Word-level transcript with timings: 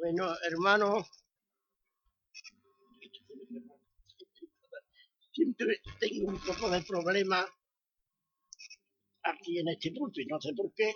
Bueno, 0.00 0.34
hermano, 0.50 1.06
siempre 5.30 5.82
tengo 6.00 6.30
un 6.30 6.40
poco 6.40 6.70
de 6.70 6.80
problema 6.80 7.46
aquí 9.24 9.58
en 9.58 9.68
este 9.68 9.92
punto 9.92 10.22
y 10.22 10.24
no 10.24 10.40
sé 10.40 10.54
por 10.56 10.72
qué 10.72 10.94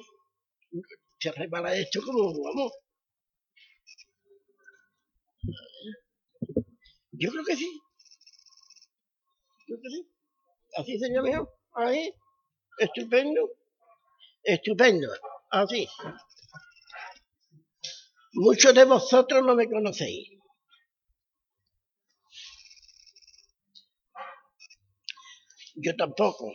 se 1.18 1.32
repara 1.32 1.76
esto 1.76 2.00
como 2.02 2.32
vamos. 2.44 2.72
Yo 7.12 7.30
creo 7.30 7.44
que 7.44 7.56
sí. 7.56 7.80
Yo 9.68 9.76
creo 9.76 9.80
que 9.82 9.90
sí. 9.90 10.08
Así 10.78 10.98
sería 10.98 11.20
mejor. 11.20 11.54
Ahí. 11.74 12.10
Estupendo. 12.78 13.50
Estupendo. 14.42 15.08
Así. 15.50 15.86
Muchos 18.36 18.74
de 18.74 18.84
vosotros 18.84 19.44
no 19.44 19.54
me 19.54 19.68
conocéis. 19.68 20.28
Yo 25.76 25.94
tampoco. 25.96 26.52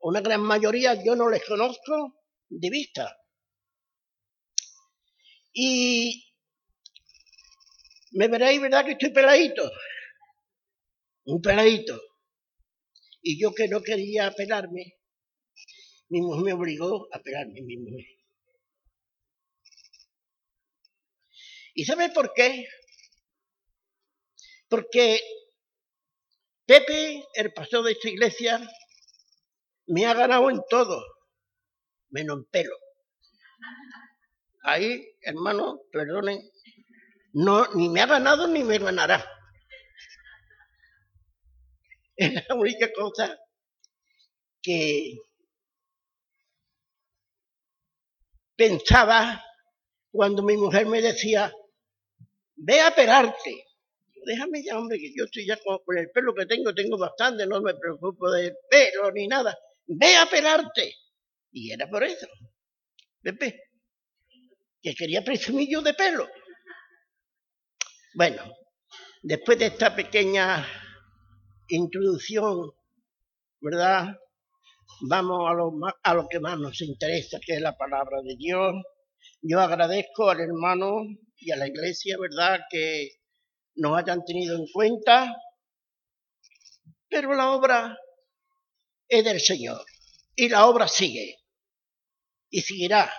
Una 0.00 0.20
gran 0.20 0.42
mayoría 0.42 1.02
yo 1.02 1.16
no 1.16 1.28
les 1.28 1.44
conozco 1.44 2.14
de 2.48 2.70
vista. 2.70 3.16
Y 5.52 6.32
me 8.12 8.28
veréis, 8.28 8.60
¿verdad? 8.60 8.84
Que 8.84 8.92
estoy 8.92 9.10
peladito. 9.10 9.68
Un 11.24 11.40
peladito. 11.40 12.00
Y 13.20 13.40
yo 13.42 13.52
que 13.52 13.66
no 13.66 13.82
quería 13.82 14.30
pelarme, 14.30 14.94
mi 16.08 16.20
mujer 16.20 16.44
me 16.44 16.52
obligó 16.52 17.08
a 17.12 17.18
pelarme, 17.18 17.62
mi 17.62 17.76
mujer. 17.78 18.15
¿Y 21.76 21.84
sabe 21.84 22.08
por 22.08 22.32
qué? 22.32 22.66
Porque 24.68 25.20
Pepe, 26.64 27.22
el 27.34 27.52
pastor 27.52 27.84
de 27.84 27.92
esta 27.92 28.08
iglesia, 28.08 28.60
me 29.86 30.06
ha 30.06 30.14
ganado 30.14 30.50
en 30.50 30.62
todo, 30.70 31.04
menos 32.08 32.38
en 32.38 32.44
pelo. 32.46 32.74
Ahí, 34.64 35.06
hermano, 35.20 35.82
perdonen, 35.92 36.40
no, 37.34 37.72
ni 37.74 37.90
me 37.90 38.00
ha 38.00 38.06
ganado 38.06 38.48
ni 38.48 38.64
me 38.64 38.78
ganará. 38.78 39.24
Es 42.16 42.32
la 42.48 42.54
única 42.54 42.90
cosa 42.94 43.38
que 44.62 45.18
pensaba 48.56 49.44
cuando 50.10 50.42
mi 50.42 50.56
mujer 50.56 50.86
me 50.86 51.02
decía, 51.02 51.52
ve 52.56 52.80
a 52.80 52.94
pelarte. 52.94 53.64
Déjame 54.24 54.62
ya, 54.64 54.78
hombre, 54.78 54.98
que 54.98 55.12
yo 55.16 55.24
estoy 55.24 55.46
ya 55.46 55.56
con, 55.56 55.78
el 55.96 56.10
pelo 56.10 56.34
que 56.34 56.46
tengo, 56.46 56.74
tengo 56.74 56.98
bastante, 56.98 57.46
no 57.46 57.60
me 57.60 57.74
preocupo 57.74 58.30
del 58.30 58.54
pelo 58.68 59.12
ni 59.12 59.28
nada. 59.28 59.56
Ve 59.86 60.16
a 60.16 60.26
pelarte. 60.26 60.94
Y 61.52 61.70
era 61.70 61.88
por 61.88 62.02
eso. 62.02 62.26
Pepe, 63.22 63.62
que 64.82 64.94
quería 64.94 65.22
presumir 65.22 65.68
yo 65.70 65.82
de 65.82 65.94
pelo. 65.94 66.28
Bueno, 68.14 68.42
después 69.22 69.58
de 69.58 69.66
esta 69.66 69.94
pequeña 69.94 70.66
introducción, 71.68 72.72
¿verdad? 73.60 74.16
Vamos 75.02 75.50
a 76.02 76.14
lo 76.14 76.26
que 76.28 76.40
más 76.40 76.58
nos 76.58 76.80
interesa, 76.80 77.38
que 77.44 77.54
es 77.54 77.60
la 77.60 77.76
palabra 77.76 78.22
de 78.22 78.36
Dios. 78.36 78.74
Yo 79.42 79.60
agradezco 79.60 80.30
al 80.30 80.40
hermano 80.40 81.02
y 81.38 81.52
a 81.52 81.56
la 81.56 81.68
iglesia, 81.68 82.16
¿verdad?, 82.18 82.60
que 82.70 83.10
nos 83.76 83.98
hayan 83.98 84.24
tenido 84.24 84.56
en 84.56 84.66
cuenta, 84.72 85.34
pero 87.08 87.34
la 87.34 87.52
obra 87.52 87.98
es 89.08 89.24
del 89.24 89.40
Señor 89.40 89.84
y 90.34 90.48
la 90.48 90.66
obra 90.66 90.88
sigue 90.88 91.36
y 92.50 92.60
seguirá. 92.60 93.12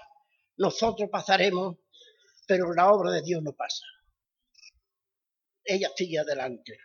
Nosotros 0.58 1.10
pasaremos, 1.12 1.78
pero 2.48 2.74
la 2.74 2.92
obra 2.92 3.12
de 3.12 3.22
Dios 3.22 3.44
no 3.44 3.54
pasa. 3.54 3.86
Ella 5.64 5.90
sigue 5.96 6.20
adelante. 6.20 6.80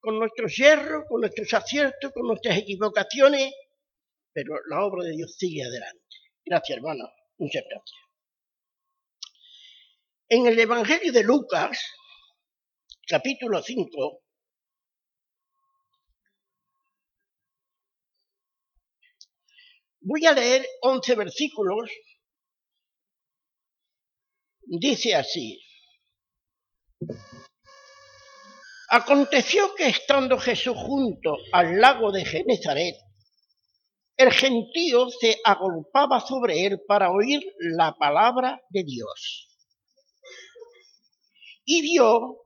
Con 0.00 0.18
nuestros 0.18 0.56
yerros, 0.56 1.04
con 1.08 1.20
nuestros 1.20 1.52
aciertos, 1.52 2.12
con 2.12 2.26
nuestras 2.26 2.58
equivocaciones, 2.58 3.52
pero 4.32 4.54
la 4.68 4.84
obra 4.84 5.04
de 5.04 5.12
Dios 5.12 5.36
sigue 5.36 5.64
adelante. 5.64 6.00
Gracias, 6.44 6.76
hermano. 6.76 7.12
Muchas 7.38 7.62
gracias. 7.68 8.01
En 10.34 10.46
el 10.46 10.58
Evangelio 10.58 11.12
de 11.12 11.24
Lucas, 11.24 11.78
capítulo 13.06 13.62
5, 13.62 14.22
voy 20.00 20.24
a 20.24 20.32
leer 20.32 20.66
11 20.80 21.14
versículos. 21.16 21.90
Dice 24.62 25.16
así. 25.16 25.60
Aconteció 28.88 29.74
que 29.74 29.88
estando 29.88 30.38
Jesús 30.38 30.78
junto 30.78 31.36
al 31.52 31.78
lago 31.78 32.10
de 32.10 32.24
Genezaret, 32.24 32.96
el 34.16 34.32
gentío 34.32 35.10
se 35.10 35.42
agolpaba 35.44 36.20
sobre 36.20 36.64
él 36.64 36.80
para 36.88 37.10
oír 37.10 37.42
la 37.76 37.92
palabra 37.98 38.62
de 38.70 38.84
Dios 38.84 39.51
y 41.72 41.80
vio 41.80 42.42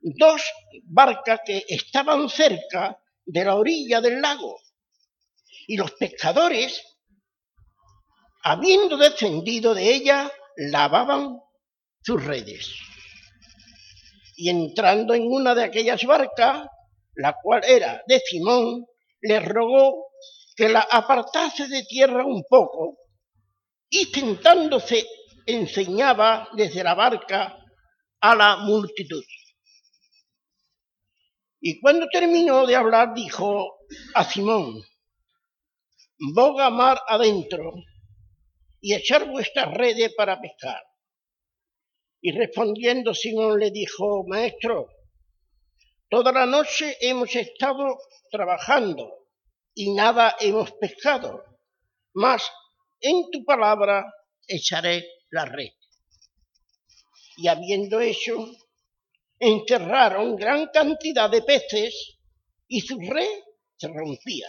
dos 0.00 0.42
barcas 0.84 1.40
que 1.44 1.64
estaban 1.68 2.30
cerca 2.30 2.98
de 3.26 3.44
la 3.44 3.56
orilla 3.56 4.00
del 4.00 4.22
lago. 4.22 4.58
Y 5.66 5.76
los 5.76 5.92
pescadores, 5.92 6.82
habiendo 8.42 8.96
descendido 8.96 9.74
de 9.74 9.94
ella, 9.94 10.32
lavaban 10.56 11.40
sus 12.02 12.24
redes. 12.24 12.74
Y 14.36 14.48
entrando 14.48 15.12
en 15.12 15.26
una 15.26 15.54
de 15.54 15.64
aquellas 15.64 16.02
barcas, 16.06 16.66
la 17.16 17.36
cual 17.42 17.64
era 17.66 18.02
de 18.06 18.18
Simón, 18.20 18.86
le 19.20 19.40
rogó 19.40 20.06
que 20.56 20.70
la 20.70 20.86
apartase 20.90 21.68
de 21.68 21.82
tierra 21.84 22.24
un 22.24 22.44
poco, 22.48 22.96
y 23.90 24.06
sentándose 24.06 25.06
enseñaba 25.44 26.48
desde 26.54 26.82
la 26.82 26.94
barca 26.94 27.58
a 28.24 28.34
la 28.34 28.56
multitud. 28.56 29.22
Y 31.60 31.78
cuando 31.78 32.06
terminó 32.08 32.66
de 32.66 32.74
hablar, 32.74 33.12
dijo 33.14 33.80
a 34.14 34.24
Simón, 34.24 34.82
boga 36.32 36.70
mar 36.70 36.98
adentro 37.06 37.74
y 38.80 38.94
echar 38.94 39.30
vuestras 39.30 39.74
redes 39.74 40.14
para 40.16 40.40
pescar. 40.40 40.82
Y 42.22 42.32
respondiendo 42.32 43.12
Simón 43.12 43.60
le 43.60 43.70
dijo, 43.70 44.24
maestro, 44.26 44.88
toda 46.08 46.32
la 46.32 46.46
noche 46.46 46.96
hemos 47.02 47.36
estado 47.36 47.98
trabajando 48.30 49.28
y 49.74 49.92
nada 49.92 50.34
hemos 50.40 50.72
pescado, 50.72 51.44
mas 52.14 52.50
en 53.02 53.30
tu 53.30 53.44
palabra 53.44 54.10
echaré 54.48 55.06
la 55.28 55.44
red 55.44 55.72
y 57.36 57.48
habiendo 57.48 58.00
hecho, 58.00 58.46
enterraron 59.38 60.36
gran 60.36 60.68
cantidad 60.68 61.30
de 61.30 61.42
peces 61.42 62.18
y 62.68 62.80
su 62.80 62.98
red 62.98 63.42
se 63.76 63.88
rompía. 63.88 64.48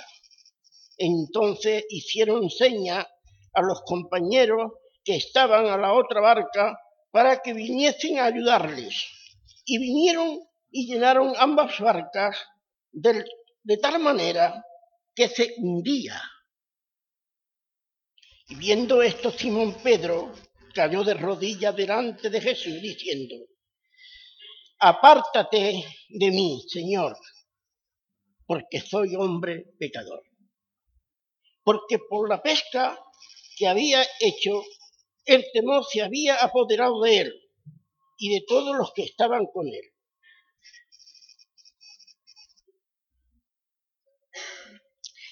Entonces 0.98 1.84
hicieron 1.90 2.50
seña 2.50 3.08
a 3.54 3.62
los 3.62 3.82
compañeros 3.84 4.74
que 5.04 5.16
estaban 5.16 5.68
a 5.68 5.78
la 5.78 5.94
otra 5.94 6.22
barca 6.22 6.80
para 7.12 7.42
que 7.42 7.54
viniesen 7.54 8.20
a 8.20 8.26
ayudarles. 8.26 9.06
Y 9.66 9.78
vinieron 9.78 10.40
y 10.72 10.88
llenaron 10.88 11.34
ambas 11.38 11.80
barcas 11.80 12.38
de, 12.92 13.26
de 13.64 13.78
tal 13.78 14.00
manera 14.00 14.64
que 15.14 15.28
se 15.28 15.56
hundía. 15.58 16.22
Y 18.48 18.56
viendo 18.56 19.02
esto 19.02 19.32
Simón 19.32 19.76
Pedro 19.82 20.32
cayó 20.76 21.06
de 21.06 21.14
rodillas 21.14 21.74
delante 21.74 22.30
de 22.30 22.42
Jesús 22.42 22.82
diciendo, 22.82 23.36
apártate 24.78 25.86
de 26.10 26.32
mí, 26.32 26.62
Señor, 26.68 27.18
porque 28.46 28.82
soy 28.82 29.16
hombre 29.16 29.64
pecador. 29.80 30.22
Porque 31.64 31.98
por 31.98 32.30
la 32.30 32.44
pesca 32.44 33.00
que 33.58 33.68
había 33.68 34.06
hecho, 34.20 34.64
el 35.24 35.46
temor 35.54 35.86
se 35.90 36.02
había 36.02 36.36
apoderado 36.44 37.02
de 37.02 37.20
él 37.22 37.34
y 38.18 38.34
de 38.34 38.46
todos 38.46 38.76
los 38.76 38.92
que 38.94 39.04
estaban 39.04 39.46
con 39.46 39.68
él. 39.68 39.94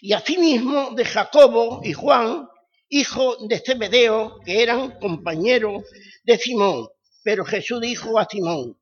Y 0.02 0.14
asimismo 0.14 0.92
de 0.92 1.06
Jacobo 1.06 1.82
y 1.84 1.94
Juan, 1.94 2.48
hijo 2.94 3.38
de 3.48 3.60
Zebedeo, 3.60 4.40
que 4.46 4.62
eran 4.62 5.00
compañeros 5.00 5.84
de 6.24 6.38
Simón. 6.38 6.90
Pero 7.24 7.44
Jesús 7.44 7.82
dijo 7.82 8.20
a 8.20 8.28
Simón, 8.30 8.78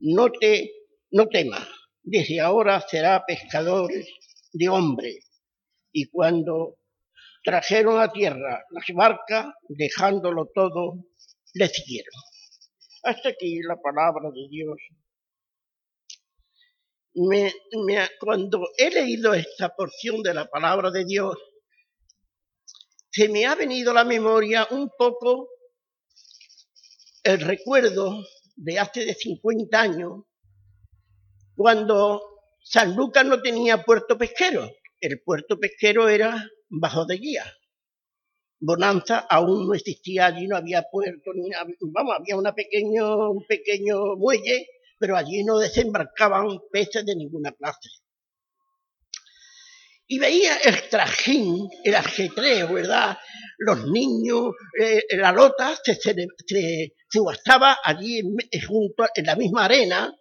no 0.00 0.30
te, 0.30 0.70
no 1.10 1.26
temas, 1.26 1.66
desde 2.02 2.40
ahora 2.40 2.80
será 2.88 3.24
pescador 3.26 3.90
de 4.52 4.68
hombres. 4.68 5.28
Y 5.90 6.06
cuando 6.10 6.76
trajeron 7.42 8.00
a 8.00 8.12
tierra 8.12 8.62
las 8.70 8.84
barcas, 8.94 9.46
dejándolo 9.68 10.48
todo, 10.54 10.94
le 11.54 11.68
siguieron. 11.68 12.14
Hasta 13.02 13.30
aquí 13.30 13.60
la 13.62 13.80
palabra 13.80 14.30
de 14.30 14.48
Dios. 14.48 14.76
cuando 18.20 18.60
he 18.78 18.90
leído 18.90 19.34
esta 19.34 19.74
porción 19.74 20.22
de 20.22 20.34
la 20.34 20.44
palabra 20.46 20.92
de 20.92 21.04
Dios, 21.04 21.36
se 23.12 23.28
me 23.28 23.44
ha 23.44 23.54
venido 23.54 23.90
a 23.90 23.94
la 23.94 24.04
memoria 24.04 24.66
un 24.70 24.90
poco 24.96 25.50
el 27.22 27.40
recuerdo 27.40 28.24
de 28.56 28.78
hace 28.78 29.04
de 29.04 29.14
50 29.14 29.80
años, 29.80 30.24
cuando 31.54 32.22
San 32.62 32.96
Lucas 32.96 33.26
no 33.26 33.42
tenía 33.42 33.84
puerto 33.84 34.16
pesquero. 34.16 34.68
El 34.98 35.20
puerto 35.22 35.58
pesquero 35.58 36.08
era 36.08 36.48
bajo 36.70 37.04
de 37.04 37.18
guía. 37.18 37.44
Bonanza 38.60 39.18
aún 39.18 39.66
no 39.66 39.74
existía 39.74 40.26
allí, 40.26 40.46
no 40.46 40.56
había 40.56 40.84
puerto 40.90 41.32
ni. 41.34 41.50
Vamos, 41.80 42.14
había 42.18 42.36
una 42.36 42.54
pequeño, 42.54 43.30
un 43.30 43.44
pequeño 43.46 44.16
muelle, 44.16 44.66
pero 44.98 45.16
allí 45.16 45.44
no 45.44 45.58
desembarcaban 45.58 46.46
peces 46.70 47.04
de 47.04 47.16
ninguna 47.16 47.52
clase. 47.52 47.90
Y 50.12 50.18
veía 50.18 50.58
el 50.58 50.90
trajín, 50.90 51.70
el 51.82 51.94
ajetreo, 51.94 52.74
¿verdad? 52.74 53.16
Los 53.56 53.86
niños, 53.86 54.50
eh, 54.78 55.16
la 55.16 55.32
lota 55.32 55.74
se, 55.82 55.94
se, 55.94 56.12
allí 57.82 58.20
junto 58.68 59.06
en 59.14 59.24
la 59.24 59.36
misma 59.36 59.64
arena 59.64 60.14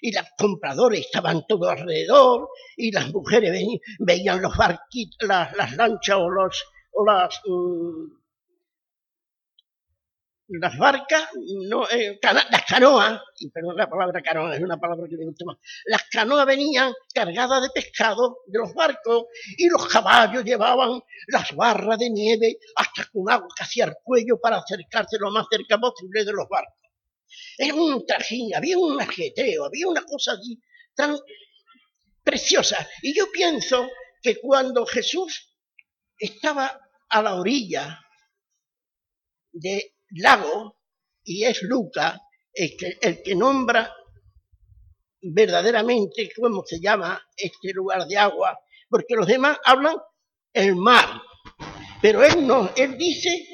y 0.00 0.12
los 0.12 0.26
compradores 0.38 1.00
estaban 1.00 1.42
todos 1.48 1.70
alrededor 1.70 2.50
y 2.76 2.92
las 2.92 3.12
mujeres 3.12 3.50
veían 3.98 4.40
los 4.40 4.56
barquitos, 4.56 5.28
las, 5.28 5.52
las 5.56 5.74
lanchas 5.76 6.18
o, 6.20 6.30
los, 6.30 6.64
o 6.92 7.04
las, 7.04 7.40
mm, 7.44 8.21
las 10.60 10.76
barcas, 10.76 11.28
eh, 11.92 12.18
las 12.22 12.64
canoas, 12.68 13.20
perdón 13.52 13.76
la 13.76 13.88
palabra 13.88 14.22
canoa, 14.22 14.54
es 14.54 14.62
una 14.62 14.78
palabra 14.78 15.06
que 15.08 15.16
me 15.16 15.24
gusta 15.24 15.44
más, 15.44 15.56
las 15.86 16.02
canoas 16.10 16.46
venían 16.46 16.92
cargadas 17.14 17.62
de 17.62 17.70
pescado 17.70 18.38
de 18.46 18.58
los 18.58 18.74
barcos 18.74 19.26
y 19.56 19.68
los 19.68 19.86
caballos 19.88 20.44
llevaban 20.44 21.00
las 21.28 21.54
barras 21.54 21.98
de 21.98 22.10
nieve 22.10 22.58
hasta 22.76 23.08
con 23.12 23.30
agua 23.30 23.48
casi 23.56 23.80
al 23.80 23.96
cuello 24.02 24.38
para 24.40 24.58
acercarse 24.58 25.16
lo 25.18 25.30
más 25.30 25.46
cerca 25.50 25.78
posible 25.78 26.24
de 26.24 26.32
los 26.32 26.48
barcos. 26.48 26.74
Era 27.56 27.74
un 27.74 28.04
trajín, 28.06 28.54
había 28.54 28.78
un 28.78 29.00
ajetreo, 29.00 29.64
había 29.64 29.88
una 29.88 30.04
cosa 30.04 30.32
allí 30.32 30.60
tan 30.94 31.16
preciosa. 32.22 32.86
Y 33.02 33.16
yo 33.16 33.30
pienso 33.32 33.88
que 34.22 34.38
cuando 34.40 34.84
Jesús 34.86 35.50
estaba 36.18 36.78
a 37.08 37.22
la 37.22 37.34
orilla 37.34 37.98
del 39.52 39.82
lago, 40.16 40.78
y 41.24 41.44
es 41.44 41.62
Lucas 41.62 42.18
el 42.52 42.76
que, 42.76 42.98
el 43.00 43.22
que 43.22 43.34
nombra 43.34 43.94
verdaderamente 45.20 46.30
cómo 46.34 46.62
se 46.64 46.80
llama 46.80 47.20
este 47.36 47.72
lugar 47.72 48.06
de 48.06 48.18
agua, 48.18 48.58
porque 48.88 49.14
los 49.14 49.26
demás 49.26 49.58
hablan 49.64 49.96
el 50.52 50.76
mar, 50.76 51.22
pero 52.00 52.24
él 52.24 52.46
no, 52.46 52.70
él 52.76 52.98
dice 52.98 53.46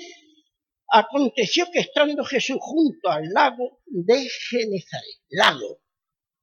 Aconteció 0.91 1.67
que 1.71 1.81
estando 1.81 2.25
Jesús 2.25 2.57
junto 2.61 3.11
al 3.11 3.29
lago 3.29 3.83
de 3.85 4.27
Genezaret, 4.27 5.21
lago, 5.29 5.83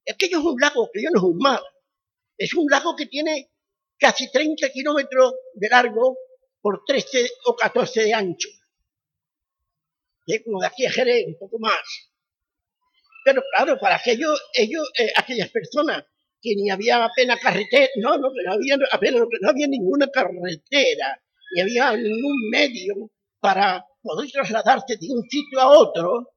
aquello 0.08 0.38
es 0.38 0.46
un 0.46 0.60
lago 0.60 0.88
que 0.94 1.02
no 1.02 1.20
es 1.20 1.24
un 1.24 1.38
mar, 1.40 1.62
es 2.38 2.54
un 2.54 2.68
lago 2.70 2.96
que 2.96 3.08
tiene 3.08 3.50
casi 3.98 4.32
30 4.32 4.70
kilómetros 4.70 5.34
de 5.56 5.68
largo 5.68 6.18
por 6.62 6.84
13 6.86 7.28
o 7.46 7.56
14 7.56 8.04
de 8.04 8.14
ancho. 8.14 8.50
De 10.26 10.44
aquí 10.66 10.86
a 10.86 10.92
Jerez, 10.92 11.26
un 11.28 11.38
poco 11.38 11.60
más. 11.60 12.12
Pero 13.24 13.44
claro, 13.56 13.78
para 13.80 13.96
aquellos, 13.96 14.42
ellos, 14.54 14.92
eh, 15.00 15.12
aquellas 15.16 15.50
personas 15.50 16.04
que 16.42 16.56
ni 16.56 16.70
había 16.70 17.04
apenas 17.04 17.40
carretera, 17.40 17.90
no, 17.98 18.18
no, 18.18 18.30
no 18.30 18.54
había 18.54 18.78
apenas, 18.92 19.22
no 19.42 19.50
había 19.50 19.68
ninguna 19.68 20.08
carretera, 20.08 21.22
ni 21.54 21.62
había 21.62 21.96
ningún 21.98 22.50
medio 22.52 23.12
para 23.40 23.86
poder 24.02 24.30
trasladarse 24.32 24.98
de 24.98 25.08
un 25.10 25.24
sitio 25.30 25.60
a 25.60 25.70
otro, 25.70 26.36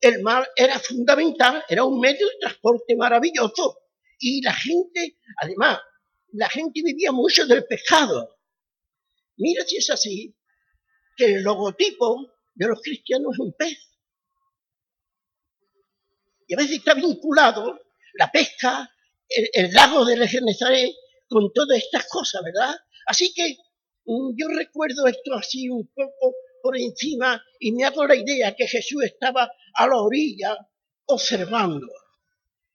el 0.00 0.22
mar 0.22 0.48
era 0.56 0.78
fundamental, 0.78 1.62
era 1.68 1.84
un 1.84 2.00
medio 2.00 2.26
de 2.26 2.38
transporte 2.40 2.96
maravilloso. 2.96 3.78
Y 4.18 4.42
la 4.42 4.52
gente, 4.52 5.18
además, 5.40 5.78
la 6.32 6.48
gente 6.48 6.82
vivía 6.84 7.12
mucho 7.12 7.46
del 7.46 7.64
pescado. 7.64 8.38
Mira 9.36 9.64
si 9.64 9.76
es 9.76 9.90
así, 9.90 10.36
que 11.16 11.26
el 11.26 11.42
logotipo 11.42 12.32
de 12.60 12.68
los 12.68 12.82
cristianos 12.82 13.32
es 13.32 13.38
un 13.38 13.52
pez. 13.54 13.78
Y 16.46 16.54
a 16.54 16.58
veces 16.58 16.76
está 16.76 16.92
vinculado 16.92 17.80
la 18.14 18.30
pesca, 18.30 18.90
el, 19.28 19.72
lago 19.72 20.04
de 20.04 20.28
Genesaret, 20.28 20.94
con 21.26 21.50
todas 21.54 21.78
estas 21.78 22.06
cosas, 22.08 22.42
¿verdad? 22.44 22.74
Así 23.06 23.32
que 23.32 23.56
mm, 24.04 24.34
yo 24.36 24.48
recuerdo 24.48 25.06
esto 25.06 25.34
así 25.34 25.70
un 25.70 25.86
poco 25.94 26.34
por 26.62 26.76
encima 26.76 27.42
y 27.58 27.72
me 27.72 27.84
hago 27.84 28.06
la 28.06 28.16
idea 28.16 28.54
que 28.54 28.66
Jesús 28.66 29.04
estaba 29.04 29.50
a 29.74 29.86
la 29.86 29.96
orilla 29.96 30.54
observando. 31.06 31.86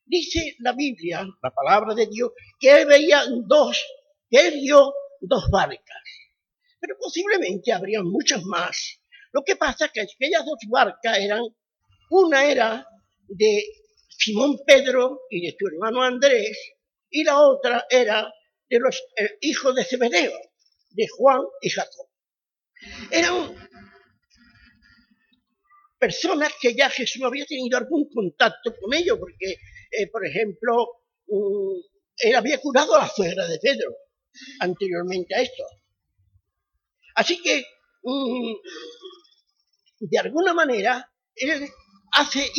Dice 0.04 0.56
la 0.60 0.72
Biblia, 0.72 1.28
la 1.44 1.52
palabra 1.52 1.94
de 1.94 2.08
Dios, 2.08 2.32
que 2.60 2.72
él 2.72 2.88
veía 2.88 3.24
dos, 3.46 3.86
que 4.32 4.48
él 4.48 4.62
vio 4.62 4.94
dos 5.20 5.48
barcas. 5.52 6.04
Pero 6.80 6.96
posiblemente 7.00 7.72
habrían 7.72 8.06
muchas 8.06 8.44
más. 8.46 9.00
Lo 9.36 9.44
que 9.44 9.58
pasa 9.58 9.88
es 9.88 9.92
que 9.92 10.00
aquellas 10.00 10.46
dos 10.46 10.60
barcas 10.70 11.18
eran, 11.20 11.42
una 12.10 12.46
era 12.50 12.88
de 13.28 13.66
Simón 14.08 14.58
Pedro 14.66 15.24
y 15.30 15.46
de 15.46 15.58
su 15.60 15.68
hermano 15.68 16.04
Andrés, 16.04 16.58
y 17.10 17.26
la 17.26 17.42
otra 17.42 17.86
era 17.90 18.34
de 18.70 18.80
los 18.80 18.96
eh, 19.18 19.38
hijos 19.42 19.76
de 19.76 19.84
Zebedeo, 19.84 20.32
de 20.92 21.08
Juan 21.18 21.42
y 21.62 21.70
Jacob. 21.70 22.08
Eran 23.12 23.54
personas 26.00 26.54
que 26.62 26.74
ya 26.74 26.90
Jesús 26.90 27.22
había 27.24 27.46
tenido 27.46 27.78
algún 27.78 28.08
contacto 28.10 28.74
con 28.80 28.94
ellos, 28.94 29.20
porque, 29.20 29.58
eh, 29.92 30.08
por 30.14 30.26
ejemplo, 30.26 30.88
mm, 31.28 31.76
él 32.20 32.36
había 32.38 32.62
curado 32.62 32.96
a 32.96 33.00
la 33.00 33.10
suegra 33.10 33.46
de 33.48 33.60
Pedro 33.60 33.98
anteriormente 34.62 35.36
a 35.36 35.42
esto. 35.42 35.64
Así 37.16 37.42
que, 37.42 37.66
mm, 38.04 38.54
de 40.00 40.20
alguna 40.20 40.54
manera, 40.54 41.12
él 41.36 41.68
hace 42.12 42.52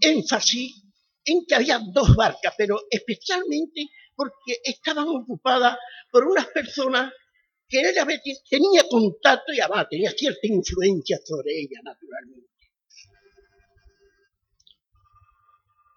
énfasis 0.00 0.82
en 1.24 1.44
que 1.46 1.54
había 1.54 1.80
dos 1.92 2.14
barcas, 2.16 2.54
pero 2.56 2.80
especialmente 2.90 3.88
porque 4.14 4.60
estaban 4.64 5.08
ocupadas 5.08 5.76
por 6.10 6.24
unas 6.26 6.46
personas 6.48 7.12
que 7.68 7.80
él 7.80 7.94
tenía 8.48 8.82
contacto 8.88 9.52
y 9.52 9.60
además 9.60 9.86
tenía 9.88 10.10
cierta 10.10 10.46
influencia 10.46 11.18
sobre 11.24 11.60
ella, 11.60 11.80
naturalmente. 11.84 12.48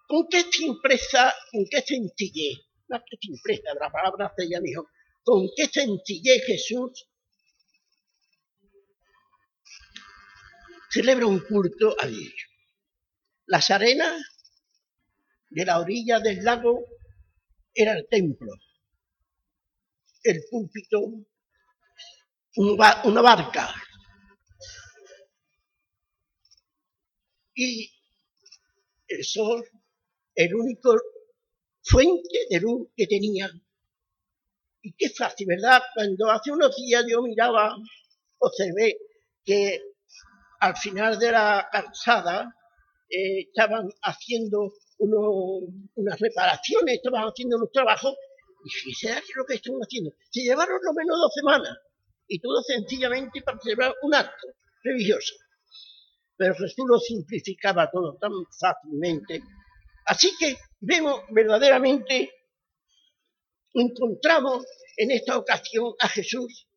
¿Con 0.08 0.28
qué 0.30 0.46
con 1.52 1.66
qué 1.70 1.82
sencillez? 1.82 2.60
Qué 2.88 3.18
la 3.80 3.92
palabra 3.92 4.32
ya 4.48 4.60
dijo. 4.60 4.88
¿Con 5.24 5.50
qué 5.56 5.66
sencillez 5.66 6.46
Jesús 6.46 7.08
celebra 10.94 11.26
un 11.26 11.40
culto 11.40 11.96
a? 12.00 12.08
Las 13.48 13.72
arenas 13.72 14.22
de 15.50 15.66
la 15.66 15.80
orilla 15.80 16.20
del 16.20 16.44
lago 16.44 16.86
era 17.74 17.94
el 17.94 18.08
templo, 18.08 18.54
el 20.24 20.44
púlpito, 20.50 21.00
una 22.56 23.22
barca. 23.22 23.74
Y 27.56 27.92
el 29.08 29.24
sol 29.24 29.64
el 30.36 30.56
único 30.56 30.96
fuente 31.84 32.40
de 32.50 32.60
luz 32.60 32.88
que 32.96 33.08
tenía. 33.08 33.50
Y 34.82 34.94
qué 34.94 35.10
fácil, 35.10 35.48
¿verdad? 35.48 35.82
Cuando 35.94 36.30
hace 36.30 36.52
unos 36.52 36.76
días 36.76 37.06
yo 37.08 37.22
miraba, 37.22 37.76
observé 38.40 38.98
que 39.46 39.82
al 40.64 40.78
final 40.78 41.20
de 41.20 41.30
la 41.30 41.68
calzada 41.70 42.56
eh, 43.10 43.42
estaban 43.50 43.90
haciendo 44.02 44.72
unas 44.98 46.20
reparaciones, 46.22 46.96
estaban 46.96 47.26
haciendo 47.26 47.58
unos 47.58 47.72
trabajos, 47.74 48.16
y 48.64 48.70
fíjese 48.70 49.14
qué 49.14 49.20
es 49.20 49.36
lo 49.36 49.46
que 49.46 49.56
están 49.56 49.76
haciendo. 49.82 50.12
Se 50.32 50.40
llevaron 50.40 50.80
lo 50.82 50.94
menos 50.94 51.18
dos 51.20 51.34
semanas, 51.34 51.78
y 52.30 52.40
todo 52.40 52.62
sencillamente 52.64 53.42
para 53.42 53.60
celebrar 53.60 53.94
un 54.04 54.16
acto 54.16 54.48
religioso. 54.84 55.36
pero 56.38 56.56
Jesús 56.56 56.86
lo 56.88 56.98
simplificaba 56.98 57.92
todo 57.92 58.18
tan 58.18 58.32
fácilmente. 58.58 59.44
Así 60.06 60.32
que 60.40 60.56
vemos 60.80 61.24
verdaderamente, 61.30 62.32
encontramos 63.74 64.66
en 64.96 65.12
esta 65.12 65.38
ocasión 65.38 65.94
a 66.00 66.08
Jesús 66.08 66.68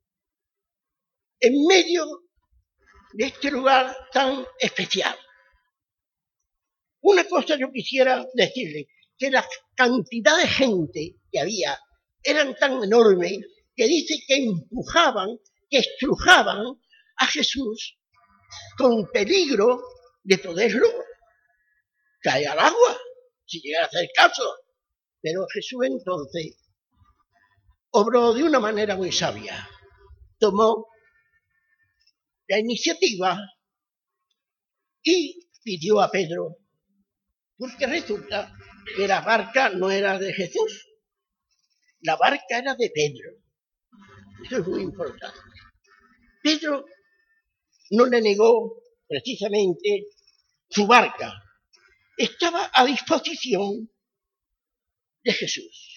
en 1.38 1.66
medio 1.69 2.25
de 3.16 3.26
este 3.26 3.50
lugar 3.50 3.96
tan 4.12 4.44
especial. 4.58 5.16
Una 7.00 7.25
cosa 7.25 7.56
yo 7.56 7.70
quisiera 7.73 8.26
decirle, 8.35 8.88
que 9.16 9.30
la 9.30 9.46
cantidad 9.75 10.37
de 10.37 10.46
gente 10.46 11.16
que 11.32 11.40
había 11.40 11.78
eran 12.23 12.54
tan 12.56 12.85
enormes 12.85 13.38
que 13.75 13.87
dice 13.87 14.16
que 14.26 14.37
empujaban, 14.37 15.38
que 15.70 15.78
estrujaban 15.78 16.62
a 17.16 17.26
Jesús 17.26 17.99
con 18.76 19.11
peligro 19.11 19.82
de 20.23 20.37
poderlo 20.37 20.87
caer 22.20 22.49
al 22.49 22.58
agua, 22.58 22.99
si 23.46 23.61
llegara 23.61 23.87
a 23.87 23.88
hacer 23.88 24.11
caso. 24.14 24.42
Pero 25.23 25.46
Jesús 25.54 25.87
entonces 25.87 26.58
obró 27.92 28.35
de 28.35 28.42
una 28.42 28.61
manera 28.61 28.94
muy 28.94 29.11
sabia. 29.11 29.66
Tomó 30.38 30.88
la 32.49 32.59
iniciativa 32.59 33.38
y 35.03 35.49
pidió 35.62 36.00
a 36.00 36.11
Pedro, 36.11 36.59
porque 37.57 37.87
resulta 37.87 38.53
que 38.97 39.09
la 39.09 39.21
barca 39.21 39.71
no 39.71 39.91
era 39.91 40.19
de 40.19 40.33
Jesús, 40.33 40.88
la 42.00 42.17
barca 42.17 42.59
era 42.59 42.75
de 42.75 42.91
Pedro. 42.91 43.31
Eso 44.45 44.59
es 44.59 44.67
muy 44.67 44.83
importante. 44.83 45.38
Pedro 46.43 46.85
no 47.91 48.07
le 48.07 48.21
negó 48.21 48.83
precisamente 49.09 50.07
su 50.69 50.87
barca. 50.87 51.33
Estaba 52.17 52.71
a 52.73 52.85
disposición 52.85 53.91
de 55.25 55.33
Jesús. 55.33 55.97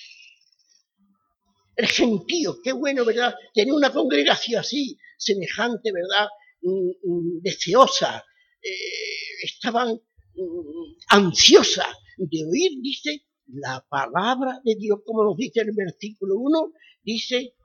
El 1.75 1.87
gentío, 1.87 2.57
qué 2.61 2.73
bueno, 2.73 3.05
¿verdad? 3.05 3.35
Tener 3.53 3.73
una 3.73 3.91
congregación 3.91 4.59
así, 4.59 4.97
semejante, 5.17 5.91
¿verdad? 5.91 6.27
Mm, 6.61 6.91
mm, 7.03 7.41
deseosa. 7.41 8.23
Eh, 8.61 9.43
estaban 9.43 9.89
mm, 9.93 10.95
ansiosa 11.09 11.87
de 12.17 12.45
oír, 12.45 12.81
dice, 12.81 13.25
la 13.47 13.85
palabra 13.89 14.59
de 14.63 14.75
Dios, 14.75 14.99
como 15.05 15.23
nos 15.23 15.37
dice 15.37 15.61
el 15.61 15.71
versículo 15.71 16.35
1, 16.37 16.73
dice, 17.03 17.55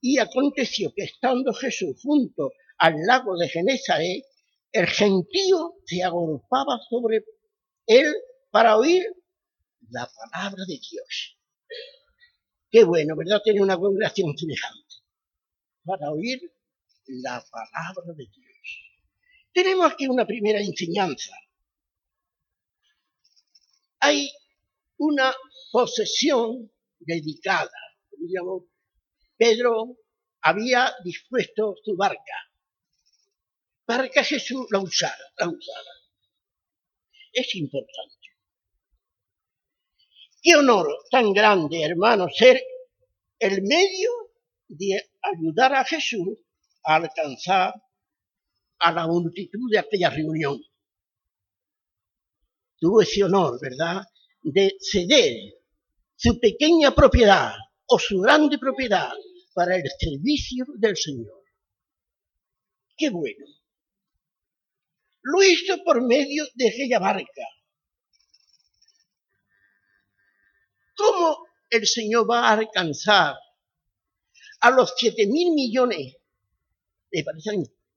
y 0.00 0.18
aconteció 0.18 0.92
que 0.94 1.04
estando 1.04 1.52
Jesús 1.54 2.00
junto 2.02 2.52
al 2.78 2.94
lago 3.06 3.36
de 3.36 3.48
Genesaret, 3.48 4.24
el 4.72 4.86
gentío 4.86 5.74
se 5.86 6.02
agolpaba 6.02 6.80
sobre 6.88 7.24
él 7.86 8.12
para 8.50 8.76
oír 8.76 9.04
la 9.90 10.08
palabra 10.08 10.64
de 10.66 10.74
Dios. 10.74 11.38
Qué 12.70 12.84
bueno, 12.84 13.14
¿verdad? 13.16 13.42
Tener 13.44 13.62
una 13.62 13.76
congregación 13.76 14.36
semejante 14.36 14.96
para 15.84 16.10
oír 16.10 16.40
la 17.06 17.44
palabra 17.50 18.12
de 18.16 18.26
Dios. 18.26 18.82
Tenemos 19.52 19.92
aquí 19.92 20.06
una 20.06 20.26
primera 20.26 20.60
enseñanza. 20.60 21.34
Hay 24.00 24.30
una 24.96 25.34
posesión 25.70 26.70
dedicada. 26.98 27.70
Pedro 29.36 29.98
había 30.40 30.92
dispuesto 31.04 31.74
su 31.84 31.96
barca 31.96 32.50
para 33.84 34.08
que 34.08 34.22
Jesús 34.24 34.66
la 34.70 34.80
usara, 34.80 35.24
la 35.38 35.48
usara. 35.48 35.90
Es 37.32 37.54
importante. 37.56 38.16
Qué 40.40 40.56
honor 40.56 40.88
tan 41.10 41.32
grande, 41.32 41.82
hermano, 41.82 42.28
ser 42.28 42.62
el 43.38 43.62
medio 43.62 44.10
de 44.68 45.10
ayudar 45.22 45.74
a 45.74 45.84
Jesús 45.84 46.38
alcanzar 46.84 47.74
a 48.78 48.92
la 48.92 49.06
multitud 49.06 49.70
de 49.70 49.78
aquella 49.78 50.10
reunión. 50.10 50.60
Tuvo 52.78 53.02
ese 53.02 53.22
honor, 53.24 53.58
¿verdad?, 53.60 54.02
de 54.42 54.74
ceder 54.80 55.36
su 56.16 56.40
pequeña 56.40 56.92
propiedad 56.92 57.54
o 57.86 57.98
su 57.98 58.20
grande 58.20 58.58
propiedad 58.58 59.12
para 59.54 59.76
el 59.76 59.84
servicio 59.98 60.64
del 60.78 60.96
Señor. 60.96 61.44
Qué 62.96 63.10
bueno 63.10 63.46
lo 65.22 65.42
hizo 65.42 65.82
por 65.84 66.02
medio 66.02 66.44
de 66.54 66.68
aquella 66.68 66.98
barca. 66.98 67.42
¿Cómo 70.96 71.46
el 71.70 71.86
Señor 71.86 72.28
va 72.30 72.48
a 72.48 72.52
alcanzar 72.52 73.36
a 74.60 74.70
los 74.70 74.94
siete 74.96 75.26
mil 75.26 75.52
millones, 75.52 76.16
de 77.12 77.24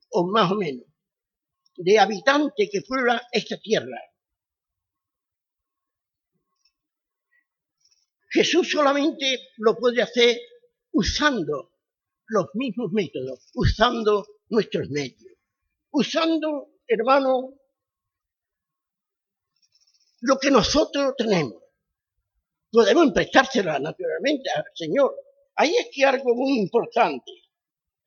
o 0.09 0.27
más 0.27 0.51
o 0.51 0.55
menos, 0.55 0.85
de 1.77 1.99
habitantes 1.99 2.69
que 2.71 2.81
pueblan 2.81 3.19
esta 3.31 3.57
tierra? 3.57 3.99
Jesús 8.29 8.69
solamente 8.69 9.39
lo 9.57 9.77
puede 9.77 10.01
hacer 10.01 10.37
usando 10.91 11.71
los 12.27 12.47
mismos 12.53 12.91
métodos, 12.91 13.49
usando 13.53 14.27
nuestros 14.49 14.89
medios, 14.89 15.33
usando 15.91 16.75
hermano, 16.87 17.53
lo 20.21 20.37
que 20.39 20.51
nosotros 20.51 21.13
tenemos. 21.17 21.61
Podemos 22.71 23.05
emprestársela 23.05 23.79
naturalmente 23.79 24.49
al 24.51 24.65
Señor. 24.73 25.15
Ahí 25.55 25.75
es 25.75 25.87
que 25.91 26.03
algo 26.03 26.35
muy 26.35 26.59
importante. 26.59 27.31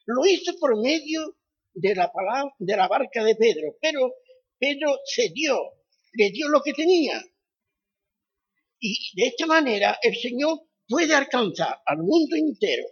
Lo 0.08 0.26
hizo 0.26 0.58
por 0.58 0.80
medio 0.80 1.36
de 1.74 1.94
la 1.94 2.10
palabra, 2.10 2.52
de 2.58 2.76
la 2.76 2.88
barca 2.88 3.22
de 3.22 3.36
Pedro, 3.36 3.76
pero 3.80 4.14
Pedro 4.58 4.98
se 5.04 5.30
dio, 5.30 5.56
le 6.14 6.30
dio 6.30 6.48
lo 6.48 6.60
que 6.62 6.72
tenía. 6.72 7.22
Y 8.80 8.96
de 9.14 9.28
esta 9.28 9.46
manera 9.46 9.98
el 10.02 10.16
Señor 10.16 10.60
puede 10.88 11.14
alcanzar 11.14 11.80
al 11.86 11.98
mundo 11.98 12.36
entero, 12.36 12.86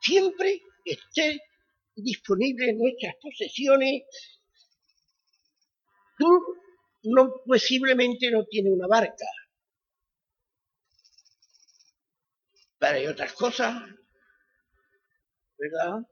siempre 0.00 0.62
esté 0.84 1.40
disponible 1.94 2.70
en 2.70 2.78
nuestras 2.78 3.16
posesiones 3.20 4.04
Tú 6.18 6.26
no, 7.04 7.34
posiblemente 7.44 8.30
no 8.30 8.44
tiene 8.44 8.70
una 8.72 8.86
barca. 8.86 9.26
Pero 12.78 12.98
hay 12.98 13.06
otras 13.06 13.32
cosas, 13.32 13.82
¿verdad? 15.58 16.06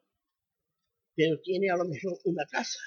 Pero 1.14 1.40
tiene 1.42 1.70
a 1.70 1.76
lo 1.76 1.84
mejor 1.84 2.18
una 2.24 2.44
casa. 2.46 2.78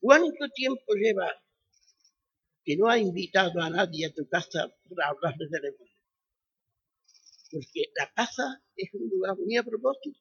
¿Cuánto 0.00 0.48
tiempo 0.54 0.94
lleva 0.94 1.28
que 2.64 2.76
no 2.76 2.88
ha 2.88 2.98
invitado 2.98 3.60
a 3.60 3.70
nadie 3.70 4.06
a 4.06 4.14
tu 4.14 4.28
casa 4.28 4.72
para 4.88 5.08
hablarle 5.08 5.48
del 5.50 5.64
Evangelio? 5.64 5.94
Porque 7.50 7.82
la 7.96 8.12
casa 8.12 8.62
es 8.76 8.92
un 8.94 9.08
lugar 9.08 9.36
muy 9.36 9.56
a 9.56 9.62
propósito 9.62 10.20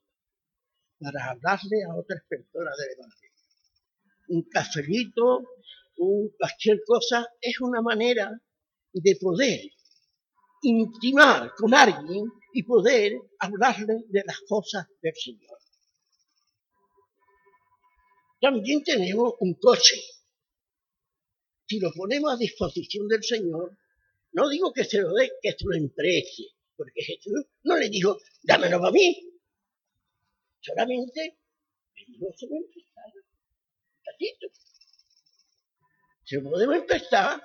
para 1.00 1.29
hablarle 1.29 1.84
a 1.84 1.96
otras 1.96 2.24
personas 2.27 2.75
del 2.77 2.91
Evangelio 2.98 3.27
un 4.27 4.44
cafelito, 4.44 5.44
un 5.98 6.29
cualquier 6.38 6.82
cosa, 6.86 7.25
es 7.41 7.60
una 7.62 7.82
manera 7.82 8.32
de 8.94 9.17
poder 9.20 9.60
intimar 10.62 11.51
con 11.56 11.74
alguien 11.74 12.25
y 12.58 12.64
poder 12.64 13.14
hablarle 13.38 14.06
de 14.08 14.24
las 14.26 14.40
cosas 14.40 14.88
del 15.00 15.14
Señor. 15.14 15.60
También 18.42 18.84
tenemos 18.84 19.36
un 19.42 19.54
coche. 19.54 19.96
Si 21.68 21.80
lo 21.80 21.92
ponemos 21.94 22.34
a 22.34 22.38
disposición 22.38 23.08
del 23.08 23.24
Señor, 23.24 23.78
no 24.32 24.50
digo 24.50 24.74
que 24.74 24.86
se 24.86 25.02
lo 25.02 25.14
dé, 25.14 25.34
que 25.40 25.52
se 25.52 25.66
lo 25.66 25.76
emprecie, 25.76 26.48
porque 26.76 27.04
Jesús 27.04 27.46
no 27.62 27.78
le 27.78 27.90
dijo, 27.90 28.18
dámelo 28.42 28.84
a 28.84 28.92
mí. 28.92 29.40
Solamente 30.60 31.38
no 32.20 32.28
se 32.36 32.48
lo 32.48 32.56
si 36.24 36.40
podemos 36.40 36.76
empezar, 36.78 37.40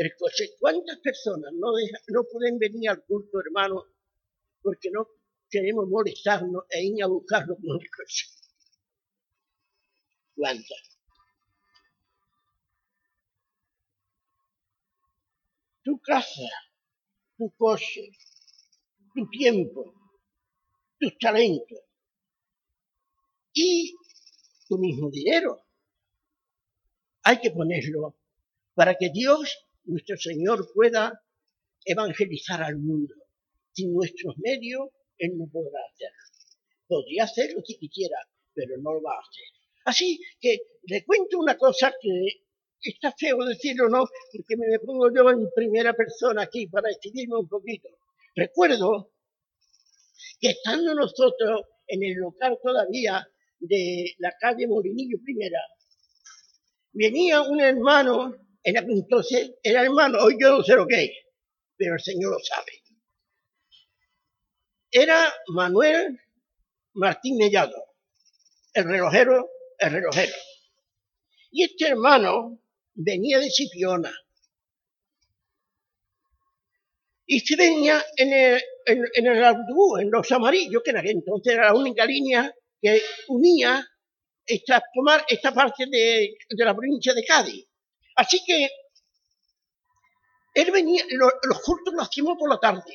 el 0.00 0.16
coche, 0.16 0.54
¿cuántas 0.58 0.98
personas 0.98 1.52
no, 1.52 2.24
pueden 2.32 2.58
venir 2.58 2.88
al 2.88 3.04
culto, 3.04 3.38
hermano, 3.40 3.84
porque 4.62 4.90
no 4.90 5.06
queremos 5.50 5.88
molestarnos 5.88 6.64
e 6.70 6.84
ir 6.84 7.02
a 7.02 7.06
buscarlo 7.06 7.56
con 7.56 7.80
el 7.80 7.90
coche? 7.90 8.26
¿Cuántas? 10.34 10.98
Tu 15.82 15.98
casa, 16.00 16.48
tu 17.36 17.50
coche, 17.58 18.10
tu 19.14 19.28
tiempo, 19.28 19.94
tus 20.98 21.18
talentos, 21.18 21.78
Y 23.52 23.94
tu 24.68 24.78
mismo 24.78 25.10
dinero 25.10 25.62
hay 27.22 27.40
que 27.40 27.50
ponerlo 27.50 28.16
para 28.74 28.94
que 28.94 29.10
Dios, 29.10 29.69
nuestro 29.90 30.16
Señor, 30.16 30.70
pueda 30.74 31.22
evangelizar 31.84 32.62
al 32.62 32.78
mundo. 32.78 33.14
Sin 33.72 33.92
nuestros 33.92 34.36
medios, 34.38 34.88
Él 35.18 35.36
no 35.36 35.46
podrá 35.46 35.80
hacerlo. 35.92 36.18
Podría 36.86 37.24
hacerlo 37.24 37.62
si 37.64 37.78
quisiera, 37.78 38.16
pero 38.54 38.76
no 38.78 38.94
lo 38.94 39.02
va 39.02 39.14
a 39.14 39.20
hacer. 39.20 39.44
Así 39.84 40.20
que 40.40 40.58
le 40.84 41.04
cuento 41.04 41.38
una 41.38 41.56
cosa 41.56 41.92
que 42.00 42.42
está 42.82 43.12
feo 43.12 43.44
decirlo, 43.44 43.88
¿no? 43.88 44.04
Porque 44.32 44.56
me 44.56 44.78
pongo 44.80 45.10
yo 45.14 45.30
en 45.30 45.50
primera 45.54 45.92
persona 45.94 46.42
aquí 46.42 46.66
para 46.66 46.88
decidirme 46.88 47.36
un 47.36 47.48
poquito. 47.48 47.88
Recuerdo 48.34 49.12
que 50.40 50.50
estando 50.50 50.94
nosotros 50.94 51.62
en 51.86 52.02
el 52.02 52.14
local 52.14 52.58
todavía 52.62 53.26
de 53.58 54.14
la 54.18 54.32
calle 54.38 54.66
Morinillo 54.66 55.18
Primera, 55.22 55.60
venía 56.92 57.42
un 57.42 57.60
hermano, 57.60 58.34
aquel 58.62 58.90
entonces 58.90 59.52
era 59.62 59.82
hermano, 59.82 60.18
hoy 60.20 60.36
yo 60.40 60.50
no 60.50 60.62
sé 60.62 60.74
lo 60.74 60.86
que 60.86 61.04
es, 61.04 61.10
pero 61.76 61.94
el 61.94 62.00
Señor 62.00 62.32
lo 62.32 62.38
sabe. 62.40 62.82
Era 64.90 65.32
Manuel 65.48 66.20
Martín 66.94 67.36
Mellado, 67.36 67.94
el 68.74 68.84
relojero, 68.84 69.48
el 69.78 69.92
relojero. 69.92 70.34
Y 71.52 71.64
este 71.64 71.88
hermano 71.88 72.60
venía 72.94 73.38
de 73.38 73.50
Cipiona. 73.50 74.12
Y 77.26 77.40
se 77.40 77.56
venía 77.56 78.04
en 78.16 78.32
el, 78.32 78.62
en, 78.86 79.04
en 79.14 80.10
los 80.10 80.32
amarillos, 80.32 80.82
que 80.84 80.90
en 80.90 80.96
aquel 80.96 81.12
entonces 81.12 81.54
era 81.54 81.66
la 81.66 81.74
única 81.74 82.04
línea 82.04 82.52
que 82.80 83.00
unía 83.28 83.86
esta, 84.46 84.82
esta 85.28 85.52
parte 85.52 85.86
de, 85.86 86.34
la 86.50 86.74
provincia 86.74 87.14
de 87.14 87.24
Cádiz. 87.24 87.66
Así 88.20 88.44
que 88.44 88.68
él 90.52 90.70
venía, 90.70 91.02
los 91.08 91.62
cultos 91.62 91.94
los 91.94 92.06
hacíamos 92.06 92.36
por 92.38 92.50
la 92.50 92.60
tarde. 92.60 92.94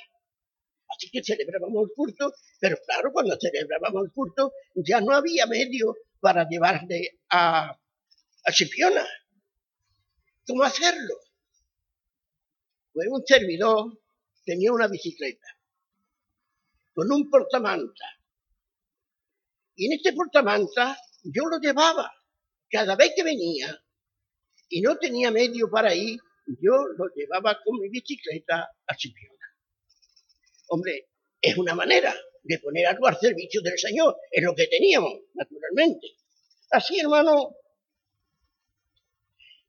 Así 0.88 1.10
que 1.10 1.24
celebrábamos 1.24 1.90
el 1.90 1.96
culto, 1.96 2.32
pero 2.60 2.78
claro, 2.86 3.12
cuando 3.12 3.36
celebrábamos 3.42 4.06
el 4.06 4.12
culto 4.14 4.54
ya 4.76 5.02
no 5.02 5.14
había 5.14 5.48
medio 5.48 5.96
para 6.20 6.48
llevarle 6.48 7.22
a, 7.32 7.72
a 7.72 8.52
Cipiona. 8.52 9.04
¿Cómo 10.46 10.62
hacerlo? 10.62 11.16
Pues 12.94 13.08
un 13.10 13.26
servidor 13.26 14.00
tenía 14.46 14.72
una 14.72 14.88
bicicleta 14.88 15.48
con 16.94 17.12
un 17.12 17.32
portamanta. 17.32 18.06
Y 19.76 19.88
en 19.88 19.94
este 19.94 20.14
portamanta 20.14 20.96
yo 21.24 21.46
lo 21.48 21.58
llevaba 21.58 22.12
cada 22.70 22.96
vez 22.96 23.14
que 23.16 23.24
venía 23.24 23.85
y 24.70 24.82
no 24.82 24.98
tenía 24.98 25.32
medio 25.32 25.70
para 25.70 25.94
ir, 25.94 26.20
yo 26.48 26.74
lo 26.98 27.06
llevaba 27.16 27.60
con 27.64 27.80
mi 27.80 27.90
bicicleta 27.90 28.70
a 28.88 28.96
Chipiona. 28.96 29.36
Hombre, 30.68 31.10
es 31.42 31.58
una 31.58 31.76
manera 31.76 32.16
de 32.44 32.60
poner 32.60 32.88
algo 32.88 33.08
al 33.08 33.20
servicio 33.20 33.62
del 33.62 33.78
Señor, 33.78 34.16
es 34.32 34.44
lo 34.44 34.56
que 34.56 34.68
teníamos, 34.68 35.14
naturalmente. 35.34 36.08
Así, 36.72 37.00
hermano, 37.00 37.56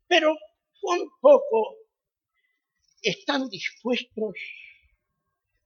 pero 0.07 0.37
un 0.83 1.11
poco 1.21 1.77
están 3.03 3.49
dispuestos 3.49 4.35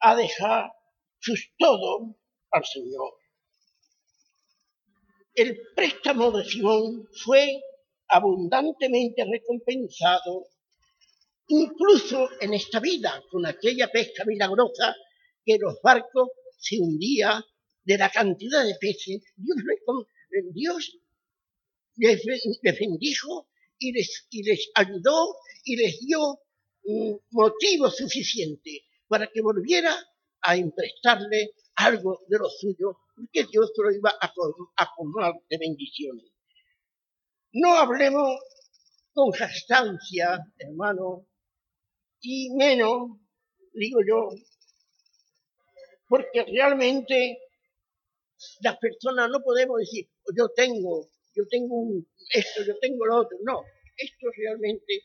a 0.01 0.17
dejar 0.17 0.71
sus 1.19 1.53
todo 1.59 2.17
al 2.51 2.65
Señor. 2.65 3.15
El 5.35 5.61
préstamo 5.75 6.31
de 6.33 6.45
Simón 6.45 7.09
fue 7.25 7.61
abundantemente 8.11 9.25
recompensado, 9.25 10.47
incluso 11.49 12.29
en 12.41 12.55
esta 12.55 12.81
vida, 12.81 13.23
con 13.31 13.47
aquella 13.47 13.91
pesca 13.91 14.25
milagrosa 14.25 14.95
que 15.45 15.59
los 15.59 15.81
barcos 15.83 16.29
se 16.59 16.79
hundían 16.79 17.43
de 17.85 17.99
la 17.99 18.11
cantidad 18.11 18.65
de 18.65 18.75
peces. 18.81 19.23
Dios, 19.37 19.57
Dios 20.53 20.93
les, 21.97 22.79
bendijo 22.79 23.49
y 23.79 23.93
les, 23.93 24.71
ayudó 24.75 25.37
y 25.65 25.77
les 25.77 26.01
dio 26.01 26.41
un 26.85 27.21
motivo 27.31 27.91
suficiente 27.91 28.85
para 29.09 29.27
que 29.27 29.41
volviera 29.43 29.95
a 30.43 30.57
emprestarle 30.57 31.53
algo 31.77 32.21
de 32.29 32.39
lo 32.39 32.49
suyo, 32.49 32.99
porque 33.15 33.47
Dios 33.51 33.73
lo 33.77 33.93
iba 33.93 34.11
a, 34.21 34.33
a 34.77 35.33
de 35.49 35.59
bendiciones. 35.59 36.31
No 37.53 37.77
hablemos 37.77 38.39
con 39.13 39.31
jastancia, 39.33 40.39
hermano, 40.59 41.27
y 42.21 42.55
menos, 42.55 43.19
digo 43.73 44.01
yo, 44.07 44.31
porque 46.09 46.45
realmente 46.45 47.39
las 48.61 48.79
personas 48.79 49.31
no 49.31 49.43
podemos 49.43 49.79
decir, 49.79 50.09
yo 50.37 50.49
tengo, 50.55 51.09
yo 51.35 51.45
tengo 51.49 52.05
esto, 52.33 52.65
yo 52.65 52.79
tengo 52.79 53.07
lo 53.07 53.19
otro. 53.19 53.39
No, 53.43 53.63
esto 53.97 54.27
realmente 54.37 55.05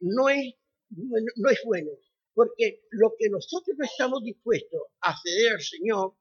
no 0.00 0.28
es, 0.28 0.54
no 0.90 1.50
es 1.50 1.60
bueno 1.64 1.90
porque 2.36 2.82
lo 2.90 3.14
que 3.18 3.30
nosotros 3.30 3.74
no 3.78 3.86
estamos 3.86 4.22
dispuestos 4.22 4.82
a 5.00 5.18
ceder 5.18 5.54
al 5.54 5.62
Señor, 5.62 6.16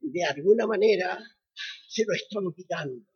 de 0.00 0.24
alguna 0.24 0.66
manera 0.66 1.16
se 1.88 2.04
lo 2.04 2.14
estamos 2.14 2.52
quitando, 2.56 3.06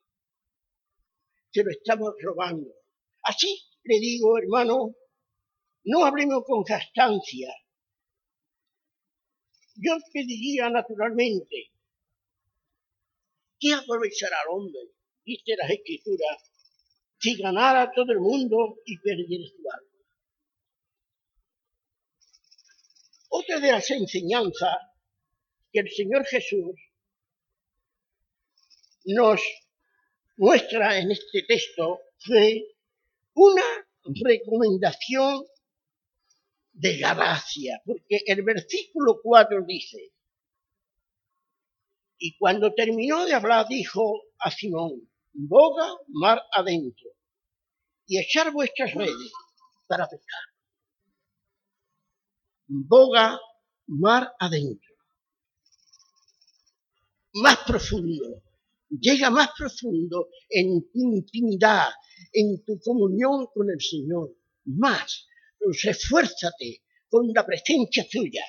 se 1.53 1.63
lo 1.63 1.71
estamos 1.71 2.15
robando. 2.21 2.69
Así 3.23 3.63
le 3.85 3.99
digo, 3.99 4.39
hermano, 4.39 4.95
no 5.85 6.05
hablemos 6.05 6.45
con 6.47 6.63
castancia. 6.65 7.53
Yo 9.75 9.97
pediría 10.13 10.71
naturalmente 10.71 11.73
que 13.59 13.75
aprovechara 13.75 14.37
al 14.41 14.57
hombre, 14.57 14.81
dice 15.25 15.55
las 15.57 15.71
escrituras, 15.71 16.39
si 17.19 17.37
ganara 17.37 17.93
todo 17.93 18.13
el 18.13 18.21
mundo 18.21 18.81
y 18.85 18.99
perdiera 18.99 19.45
su 19.49 19.63
alma. 19.71 19.93
Otra 23.29 23.61
de 23.61 23.73
las 23.73 23.91
enseñanzas 23.91 24.77
que 25.73 25.81
el 25.81 25.91
Señor 25.91 26.27
Jesús 26.27 26.75
nos 29.05 29.41
muestra 30.37 30.99
en 30.99 31.11
este 31.11 31.43
texto 31.47 32.01
fue 32.19 32.77
una 33.35 33.63
recomendación 34.05 35.45
de 36.73 36.97
gracia, 36.97 37.81
porque 37.85 38.23
el 38.27 38.43
versículo 38.43 39.21
4 39.23 39.65
dice, 39.67 40.13
y 42.19 42.37
cuando 42.39 42.73
terminó 42.73 43.25
de 43.27 43.35
hablar 43.35 43.67
dijo 43.69 44.23
a 44.39 44.51
Simón, 44.51 45.11
boga 45.33 45.89
mar 46.09 46.43
adentro 46.53 47.11
y 48.07 48.19
echar 48.19 48.53
vuestras 48.53 48.95
redes 48.95 49.33
para 49.87 50.09
pescar 50.09 50.53
boga 52.73 53.39
mar 53.87 54.35
adentro. 54.39 54.95
Más 57.35 57.59
profundo. 57.67 58.43
Llega 59.01 59.31
más 59.31 59.51
profundo 59.57 60.29
en 60.49 60.91
tu 60.93 61.01
intimidad, 61.15 61.89
en 62.33 62.63
tu 62.65 62.79
comunión 62.81 63.47
con 63.55 63.71
el 63.71 63.81
Señor. 63.81 64.37
Más. 64.65 65.27
Refuérzate 65.61 66.83
con 67.09 67.33
la 67.35 67.45
presencia 67.47 68.07
tuya. 68.11 68.45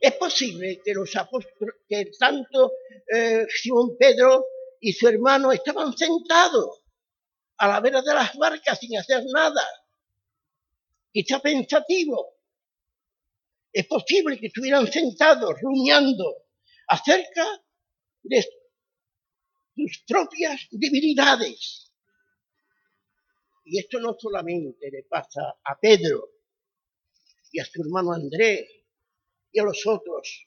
Es 0.00 0.12
posible 0.14 0.80
que 0.84 0.92
los 0.92 1.14
apóstoles, 1.16 1.74
que 1.88 2.10
tanto 2.18 2.72
eh, 3.12 3.46
Simón 3.48 3.96
Pedro 3.98 4.44
y 4.80 4.92
su 4.92 5.08
hermano 5.08 5.52
estaban 5.52 5.96
sentados 5.96 6.82
a 7.58 7.68
la 7.68 7.80
vera 7.80 8.02
de 8.02 8.12
las 8.12 8.36
barcas 8.36 8.78
sin 8.78 8.98
hacer 8.98 9.24
nada 9.32 9.62
está 11.20 11.40
pensativo. 11.40 12.34
Es 13.72 13.86
posible 13.86 14.38
que 14.38 14.46
estuvieran 14.46 14.90
sentados 14.90 15.54
rumiando 15.60 16.24
acerca 16.88 17.44
de 18.28 18.42
sus 19.74 20.04
propias 20.06 20.66
debilidades. 20.70 21.92
Y 23.64 23.78
esto 23.78 23.98
no 24.00 24.16
solamente 24.18 24.90
le 24.90 25.02
pasa 25.04 25.56
a 25.64 25.78
Pedro 25.78 26.28
y 27.50 27.60
a 27.60 27.64
su 27.64 27.82
hermano 27.82 28.12
Andrés 28.12 28.68
y 29.50 29.58
a 29.58 29.64
los 29.64 29.86
otros 29.86 30.46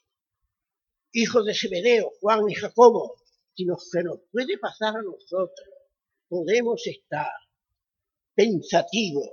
hijos 1.12 1.46
de 1.46 1.54
Zebedeo, 1.54 2.12
Juan 2.22 2.50
y 2.50 2.56
Jacobo, 2.56 3.16
sino 3.56 3.76
que 3.92 4.04
nos 4.04 4.20
puede 4.32 4.58
pasar 4.58 4.96
a 4.96 5.02
nosotros. 5.02 5.68
Podemos 6.28 6.86
estar 6.86 7.32
pensativos, 8.36 9.28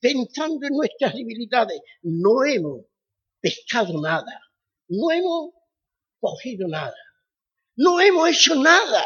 pensando 0.00 0.66
en 0.66 0.76
nuestras 0.76 1.14
debilidades, 1.14 1.80
no 2.02 2.44
hemos 2.44 2.84
pescado 3.40 4.00
nada, 4.02 4.40
no 4.88 5.10
hemos 5.10 5.54
cogido 6.18 6.68
nada, 6.68 6.94
No 7.82 7.98
hemos 7.98 8.28
hecho 8.28 8.54
nada. 8.56 9.02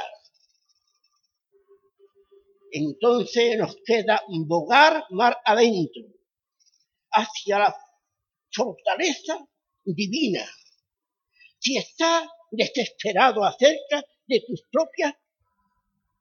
Entonces 2.72 3.56
nos 3.56 3.76
queda 3.86 4.20
bogar 4.26 5.04
mar 5.10 5.38
adentro, 5.44 6.02
hacia 7.12 7.60
la 7.60 7.76
fortaleza 8.50 9.38
divina. 9.84 10.44
Si 11.60 11.76
estás 11.76 12.26
desesperado 12.50 13.44
acerca 13.44 14.02
de 14.26 14.42
tus 14.44 14.62
propias 14.72 15.14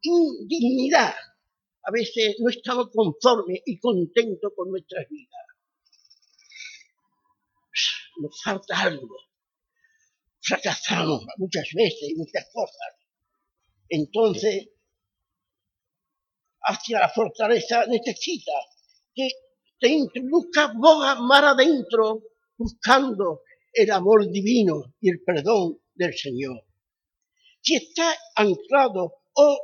indignidad, 0.04 1.16
a 1.82 1.92
veces 1.92 2.36
no 2.38 2.52
estamos 2.52 2.92
conformes 2.94 3.62
y 3.66 3.80
contentos 3.80 4.52
con 4.56 4.70
nuestras 4.70 5.10
vidas. 5.10 5.48
Nos 8.18 8.44
falta 8.44 8.80
algo. 8.80 9.33
Fracasamos 10.46 11.26
muchas 11.38 11.70
veces 11.74 12.10
y 12.10 12.16
muchas 12.16 12.46
cosas. 12.54 12.96
Entonces, 13.88 14.70
hacia 16.62 17.00
la 17.00 17.10
fortaleza 17.10 17.86
necesita 17.88 18.52
que 19.14 19.30
te 19.80 19.90
introduzca 19.90 20.74
boga 20.76 21.16
mar 21.16 21.46
adentro 21.46 22.24
buscando 22.58 23.42
el 23.72 23.92
amor 23.92 24.30
divino 24.30 24.94
y 25.00 25.10
el 25.10 25.24
perdón 25.24 25.80
del 25.94 26.14
Señor. 26.18 26.66
Si 27.62 27.76
está 27.76 28.14
anclado 28.36 29.24
o 29.34 29.60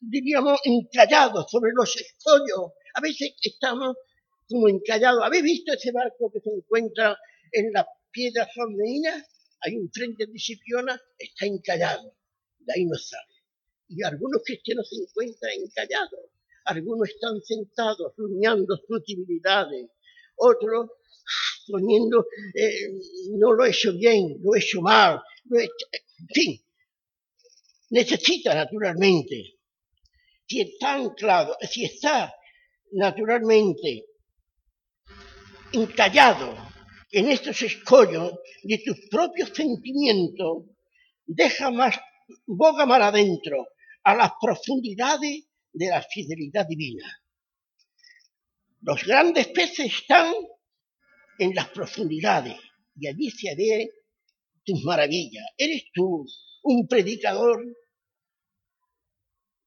diríamos 0.00 0.60
encallados 0.64 1.50
sobre 1.50 1.72
los 1.74 1.94
escollos, 1.96 2.72
a 2.94 3.00
veces 3.00 3.34
estamos 3.40 3.96
como 4.48 4.68
encallados. 4.68 5.22
¿Habéis 5.24 5.44
visto 5.44 5.72
ese 5.72 5.92
barco 5.92 6.30
que 6.32 6.40
se 6.40 6.50
encuentra 6.50 7.16
en 7.50 7.72
las 7.72 7.86
piedras 8.10 8.48
floreninas? 8.52 9.31
Hay 9.64 9.76
un 9.76 9.90
frente 9.90 10.26
de 10.26 10.38
Scipiona, 10.38 11.00
está 11.18 11.46
encallado, 11.46 12.16
de 12.58 12.72
ahí 12.74 12.84
no 12.84 12.96
sale. 12.96 13.32
Y 13.88 14.02
algunos 14.02 14.42
cristianos 14.44 14.88
se 14.88 14.96
encuentran 14.96 15.52
encallados 15.52 16.32
algunos 16.64 17.08
están 17.08 17.40
sentados 17.42 18.12
rumiando 18.16 18.76
sus 18.76 19.02
debilidades, 19.06 19.90
otros 20.36 20.90
poniendo, 21.66 22.26
eh, 22.54 22.92
no 23.38 23.52
lo 23.52 23.64
he 23.64 23.70
hecho 23.70 23.92
bien, 23.92 24.38
lo 24.42 24.54
he 24.54 24.58
hecho 24.58 24.80
mal, 24.80 25.20
en 25.50 26.28
fin, 26.28 26.60
necesita 27.90 28.54
naturalmente, 28.54 29.58
si 30.46 30.60
está 30.60 30.94
anclado, 30.94 31.56
si 31.68 31.84
está 31.84 32.34
naturalmente 32.92 34.06
encallado 35.72 36.71
en 37.12 37.28
estos 37.28 37.60
escollos 37.62 38.32
de 38.62 38.78
tus 38.78 38.96
propios 39.10 39.50
sentimientos, 39.50 40.64
deja 41.26 41.70
más, 41.70 42.00
boga 42.46 42.86
más 42.86 43.02
adentro, 43.02 43.68
a 44.02 44.14
las 44.14 44.32
profundidades 44.40 45.44
de 45.72 45.86
la 45.88 46.02
fidelidad 46.02 46.66
divina. 46.66 47.06
Los 48.80 49.04
grandes 49.04 49.48
peces 49.48 49.92
están 49.94 50.32
en 51.38 51.54
las 51.54 51.68
profundidades 51.68 52.56
y 52.96 53.06
allí 53.06 53.30
se 53.30 53.54
ve 53.54 53.90
tus 54.64 54.82
maravillas. 54.82 55.44
¿Eres 55.56 55.84
tú 55.92 56.26
un 56.62 56.88
predicador 56.88 57.62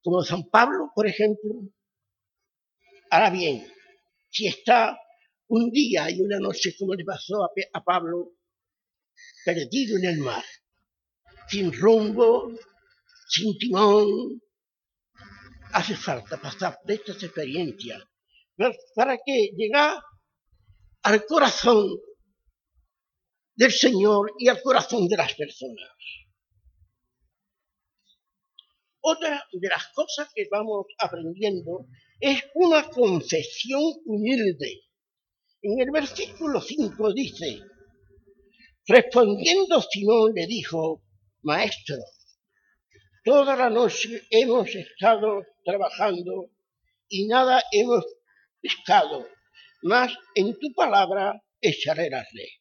como 0.04 0.24
San 0.24 0.50
Pablo, 0.50 0.92
por 0.94 1.08
ejemplo? 1.08 1.62
Ahora 3.12 3.30
bien, 3.30 3.66
si 4.30 4.48
está 4.48 4.98
un 5.48 5.70
día 5.72 6.10
y 6.10 6.22
una 6.22 6.40
noche 6.40 6.76
como 6.78 6.94
le 6.94 7.04
pasó 7.04 7.44
a, 7.44 7.84
Pablo, 7.84 8.34
perdido 9.44 9.98
en 9.98 10.06
el 10.06 10.18
mar, 10.20 10.44
sin 11.48 11.72
rumbo, 11.72 12.52
sin 13.28 13.58
timón, 13.58 14.42
hace 15.74 15.96
falta 15.96 16.38
pasar 16.38 16.80
de 16.86 16.96
estas 16.96 17.22
experiencias 17.24 18.02
para 18.96 19.18
que 19.18 19.52
llegar 19.56 20.02
al 21.04 21.26
corazón 21.26 21.88
del 23.56 23.72
Señor 23.72 24.34
y 24.40 24.48
al 24.48 24.62
corazón 24.62 25.08
de 25.08 25.18
las 25.18 25.34
personas. 25.34 25.92
Otra 29.02 29.46
de 29.52 29.68
las 29.68 29.88
cosas 29.94 30.32
que 30.34 30.48
vamos 30.50 30.88
aprendiendo 30.98 31.86
es 32.20 32.44
una 32.56 32.90
confesión 32.90 33.84
humilde. 34.06 34.85
En 35.68 35.80
el 35.80 35.90
versículo 35.90 36.62
5 36.62 37.14
dice, 37.14 37.60
respondiendo 38.86 39.82
Simón 39.82 40.34
le 40.36 40.46
dijo, 40.46 41.02
Maestro, 41.42 41.96
Toda 43.24 43.56
la 43.56 43.72
noche 43.72 44.22
hemos 44.30 44.70
estado 44.76 45.44
trabajando 45.64 46.52
y 47.10 47.26
nada 47.26 47.64
hemos 47.72 48.06
pescado, 48.62 49.28
mas 49.82 50.16
en 50.36 50.54
tu 50.60 50.72
palabra 50.76 51.42
echaré 51.60 52.12
la 52.12 52.24
ley. 52.34 52.52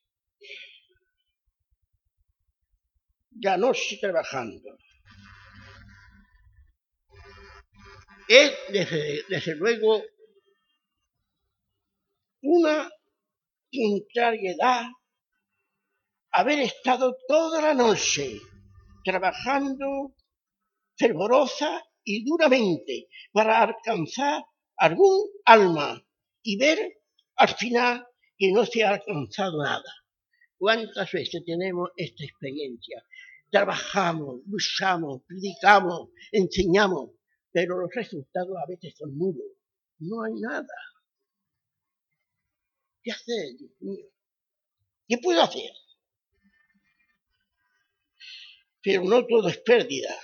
La 3.42 3.58
noche 3.58 3.98
trabajando. 4.00 4.78
Es 8.26 8.50
desde 9.28 9.56
luego 9.56 10.02
una 12.44 12.90
contrariedad 13.72 14.84
haber 16.30 16.58
estado 16.60 17.16
toda 17.26 17.62
la 17.62 17.74
noche 17.74 18.38
trabajando 19.02 20.14
fervorosa 20.96 21.82
y 22.04 22.24
duramente 22.24 23.08
para 23.32 23.62
alcanzar 23.62 24.44
algún 24.76 25.30
alma 25.46 26.06
y 26.42 26.58
ver 26.58 27.00
al 27.36 27.48
final 27.48 28.06
que 28.36 28.52
no 28.52 28.66
se 28.66 28.84
ha 28.84 28.90
alcanzado 28.90 29.62
nada. 29.62 29.90
¿Cuántas 30.58 31.10
veces 31.12 31.42
tenemos 31.46 31.90
esta 31.96 32.24
experiencia? 32.24 33.02
Trabajamos, 33.50 34.40
luchamos, 34.46 35.22
predicamos, 35.26 36.10
enseñamos, 36.30 37.10
pero 37.50 37.78
los 37.78 37.90
resultados 37.94 38.54
a 38.56 38.68
veces 38.68 38.94
son 38.98 39.16
nulos. 39.16 39.46
No 39.98 40.22
hay 40.22 40.34
nada. 40.34 40.93
¿Qué 43.04 43.12
hacer, 43.12 43.56
Dios 43.56 43.70
mío? 43.80 44.06
¿Qué 45.06 45.18
puedo 45.18 45.40
hacer? 45.40 45.70
Pero 48.82 49.04
no 49.04 49.24
todo 49.24 49.48
es 49.48 49.58
pérdida 49.58 50.18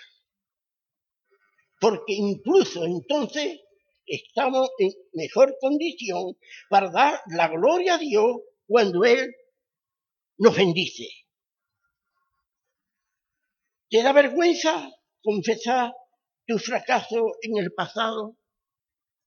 porque 1.81 2.12
incluso 2.12 2.85
entonces 2.85 3.59
estamos 4.07 4.69
en 4.79 4.93
mejor 5.14 5.57
condición 5.61 6.37
para 6.69 6.90
dar 6.90 7.21
la 7.29 7.49
gloria 7.49 7.95
a 7.95 7.99
Dios 7.99 8.37
cuando 8.66 9.05
Él 9.05 9.35
nos 10.37 10.55
bendice. 10.55 11.09
¿Te 13.88 14.03
da 14.03 14.12
vergüenza 14.12 14.90
confesar 15.23 15.93
tu 16.47 16.59
fracaso 16.59 17.33
en 17.43 17.57
el 17.57 17.73
pasado? 17.73 18.37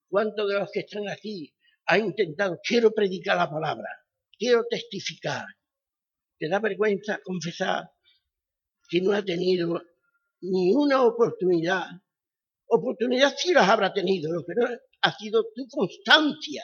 ¿Cuántos 0.09 0.47
de 0.47 0.59
los 0.59 0.71
que 0.71 0.81
están 0.81 1.09
aquí 1.09 1.52
han 1.85 2.05
intentado, 2.05 2.59
quiero 2.63 2.91
predicar 2.91 3.37
la 3.37 3.49
palabra, 3.49 3.89
quiero 4.37 4.65
testificar? 4.69 5.45
¿Te 6.37 6.49
da 6.49 6.59
vergüenza 6.59 7.19
confesar 7.23 7.89
que 8.89 9.01
no 9.01 9.13
ha 9.13 9.23
tenido 9.23 9.81
ni 10.41 10.73
una 10.73 11.03
oportunidad 11.03 11.87
Oportunidad 12.75 13.35
sí 13.37 13.53
las 13.53 13.69
habrá 13.69 13.93
tenido, 13.93 14.33
lo 14.33 14.43
que 14.43 14.55
no 14.55 14.67
ha 15.01 15.17
sido 15.17 15.43
tu 15.53 15.67
constancia 15.67 16.63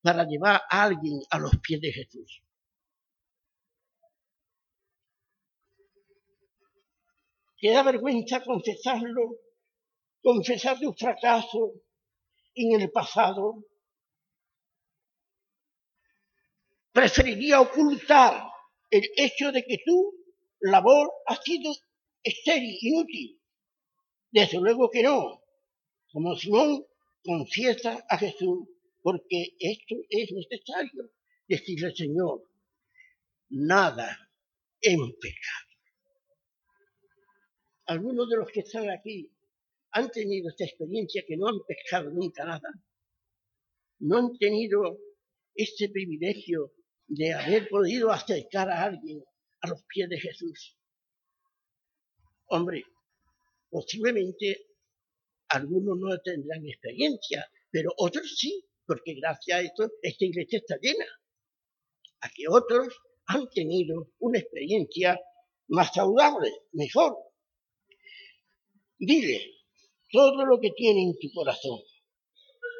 para 0.00 0.24
llevar 0.24 0.62
a 0.70 0.84
alguien 0.84 1.20
a 1.28 1.40
los 1.40 1.50
pies 1.60 1.80
de 1.80 1.92
Jesús. 1.92 2.40
¿Te 7.58 7.70
da 7.70 7.82
vergüenza 7.82 8.44
confesarlo? 8.44 9.38
Confesar 10.22 10.78
tu 10.78 10.92
fracaso 10.92 11.72
en 12.54 12.80
el 12.80 12.88
pasado. 12.92 13.64
Preferiría 16.92 17.60
ocultar 17.60 18.44
el 18.90 19.02
hecho 19.16 19.50
de 19.50 19.64
que 19.64 19.78
tu 19.84 20.12
labor 20.60 21.10
ha 21.26 21.36
sido 21.36 21.72
estéril, 22.22 22.76
inútil. 22.80 23.40
Desde 24.30 24.58
luego 24.58 24.90
que 24.90 25.02
no. 25.02 25.42
Como 26.12 26.36
Simón 26.36 26.84
confiesa 27.24 28.04
a 28.08 28.18
Jesús, 28.18 28.68
porque 29.00 29.56
esto 29.58 29.96
es 30.10 30.32
necesario. 30.32 31.10
Decirle, 31.48 31.94
Señor, 31.94 32.42
nada 33.48 34.30
hemos 34.80 35.12
pecado. 35.14 35.68
Algunos 37.86 38.28
de 38.28 38.36
los 38.36 38.50
que 38.50 38.60
están 38.60 38.90
aquí 38.90 39.30
han 39.92 40.10
tenido 40.10 40.50
esta 40.50 40.64
experiencia 40.64 41.24
que 41.26 41.36
no 41.36 41.48
han 41.48 41.60
pescado 41.66 42.10
nunca 42.10 42.44
nada. 42.44 42.70
No 43.98 44.18
han 44.18 44.38
tenido 44.38 44.98
este 45.54 45.88
privilegio 45.88 46.72
de 47.14 47.30
haber 47.34 47.68
podido 47.68 48.10
acercar 48.10 48.70
a 48.70 48.84
alguien 48.84 49.22
a 49.60 49.68
los 49.68 49.82
pies 49.84 50.08
de 50.08 50.18
Jesús. 50.18 50.78
Hombre, 52.46 52.84
posiblemente 53.68 54.64
algunos 55.48 55.98
no 55.98 56.18
tendrán 56.20 56.66
experiencia, 56.66 57.46
pero 57.70 57.90
otros 57.98 58.34
sí, 58.38 58.64
porque 58.86 59.12
gracias 59.14 59.58
a 59.58 59.60
esto 59.60 59.90
esta 60.00 60.24
iglesia 60.24 60.58
está 60.58 60.78
llena. 60.80 61.04
A 62.22 62.30
que 62.30 62.44
otros 62.48 62.98
han 63.26 63.46
tenido 63.50 64.12
una 64.20 64.38
experiencia 64.38 65.20
más 65.68 65.92
saludable, 65.92 66.50
mejor. 66.72 67.18
Dile 68.98 69.52
todo 70.10 70.46
lo 70.46 70.58
que 70.60 70.70
tiene 70.70 71.02
en 71.02 71.18
tu 71.18 71.30
corazón. 71.34 71.78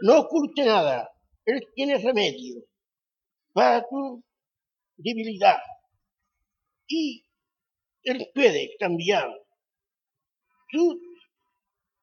No 0.00 0.20
oculte 0.20 0.64
nada. 0.64 1.10
Él 1.44 1.60
tiene 1.74 1.98
remedio 1.98 2.64
para 3.52 3.86
tu 3.88 4.22
debilidad. 4.96 5.58
Y 6.86 7.24
Él 8.02 8.30
puede 8.34 8.76
cambiar 8.78 9.28
tu 10.70 11.00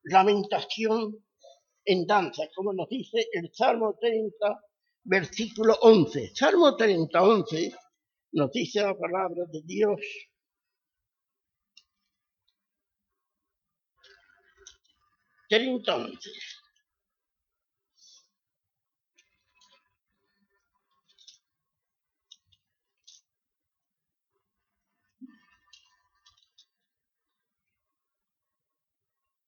lamentación 0.03 1.23
en 1.85 2.05
danza, 2.05 2.43
como 2.55 2.73
nos 2.73 2.87
dice 2.89 3.27
el 3.33 3.51
Salmo 3.53 3.97
30, 3.99 4.63
versículo 5.03 5.75
11. 5.81 6.35
Salmo 6.35 6.75
30, 6.75 7.21
11 7.21 7.73
nos 8.33 8.51
dice 8.51 8.81
la 8.81 8.95
palabra 8.95 9.45
de 9.51 9.61
Dios. 9.63 9.99
Entonces, 15.49 16.58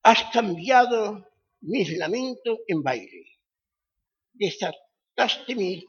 has 0.03 0.31
cambiado 0.31 1.27
mis 1.61 1.95
lamentos 1.97 2.59
en 2.67 2.81
baile, 2.81 3.25
desataste 4.33 5.55
mi 5.55 5.85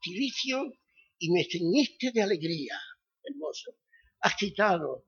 silicio 0.00 0.72
y 1.18 1.30
me 1.32 1.44
ceñiste 1.44 2.12
de 2.12 2.22
alegría. 2.22 2.78
Hermoso. 3.24 3.76
Has 4.20 4.36
quitado 4.36 5.04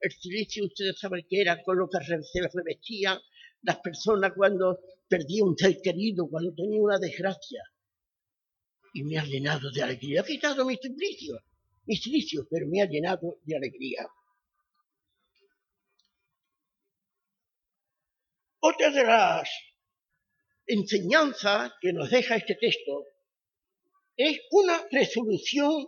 el 0.00 0.10
silicio, 0.10 0.64
ustedes 0.64 0.98
saben 0.98 1.24
que 1.28 1.40
era 1.40 1.62
con 1.62 1.78
lo 1.78 1.88
que 1.88 1.98
se 2.04 2.48
revestían 2.52 3.18
las 3.62 3.78
personas 3.78 4.32
cuando 4.34 4.80
perdían 5.08 5.48
un 5.48 5.56
ser 5.56 5.80
querido, 5.82 6.28
cuando 6.28 6.54
tenía 6.54 6.80
una 6.80 6.98
desgracia. 6.98 7.62
Y 8.94 9.04
me 9.04 9.18
ha 9.18 9.24
llenado 9.24 9.70
de 9.70 9.82
alegría. 9.82 10.22
Ha 10.22 10.24
quitado 10.24 10.64
mi 10.64 10.76
silicio, 10.76 11.38
mi 11.86 11.96
silicio, 11.96 12.48
pero 12.50 12.66
me 12.66 12.82
ha 12.82 12.86
llenado 12.86 13.38
de 13.44 13.56
alegría. 13.56 14.08
Otra 18.60 18.90
de 18.90 19.04
las 19.04 19.50
enseñanzas 20.66 21.72
que 21.80 21.92
nos 21.92 22.10
deja 22.10 22.36
este 22.36 22.54
texto 22.56 23.06
es 24.16 24.38
una 24.50 24.86
resolución 24.90 25.86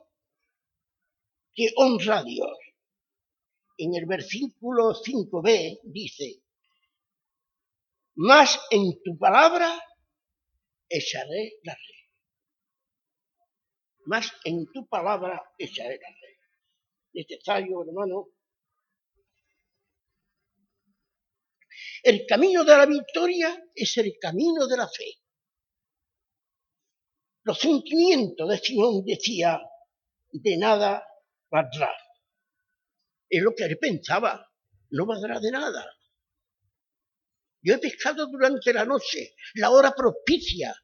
que 1.55 1.69
honra 1.77 2.21
a 2.21 2.25
Dios. 2.25 2.57
En 3.77 3.95
el 3.95 4.07
versículo 4.07 4.95
5b 4.95 5.81
dice, 5.85 6.43
más 8.15 8.59
en 8.71 9.03
tu 9.03 9.19
palabra 9.19 9.79
echaré 10.89 11.55
la 11.65 11.75
ley. 11.75 12.03
Más 14.07 14.33
en 14.45 14.67
tu 14.73 14.87
palabra 14.87 15.43
echaré 15.59 15.99
la 15.99 16.09
ley. 16.09 16.37
Necesario, 17.15 17.83
hermano, 17.83 18.29
El 22.03 22.27
camino 22.27 22.65
de 22.65 22.77
la 22.77 22.87
victoria 22.87 23.65
es 23.75 23.97
el 23.97 24.15
camino 24.21 24.67
de 24.67 24.77
la 24.77 24.89
fe. 24.89 25.21
Los 27.45 27.59
sentimientos 27.59 28.49
de 28.49 28.59
Simón 28.59 29.05
decía, 29.05 29.61
de 30.31 30.57
nada 30.57 31.07
valdrá. 31.51 31.93
Es 33.29 33.43
lo 33.43 33.55
que 33.55 33.65
él 33.65 33.79
pensaba, 33.79 34.51
no 34.91 35.07
valdrá 35.07 35.39
de 35.39 35.51
nada. 35.53 35.87
Yo 37.63 37.75
he 37.75 37.79
pescado 37.79 38.27
durante 38.27 38.73
la 38.73 38.85
noche, 38.85 39.37
la 39.55 39.71
hora 39.71 39.93
propicia 39.93 40.75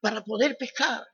para 0.00 0.24
poder 0.24 0.56
pescar. 0.56 1.06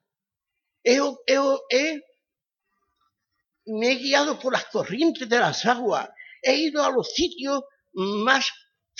me 3.67 3.93
he 3.93 3.95
guiado 3.97 4.39
por 4.39 4.55
las 4.55 4.67
corrientes 4.67 5.29
de 5.29 5.39
las 5.39 5.67
aguas, 5.67 6.09
he 6.43 6.57
ido 6.57 6.83
a 6.83 6.91
los 6.91 7.13
sitios 7.13 7.63
más 7.93 8.51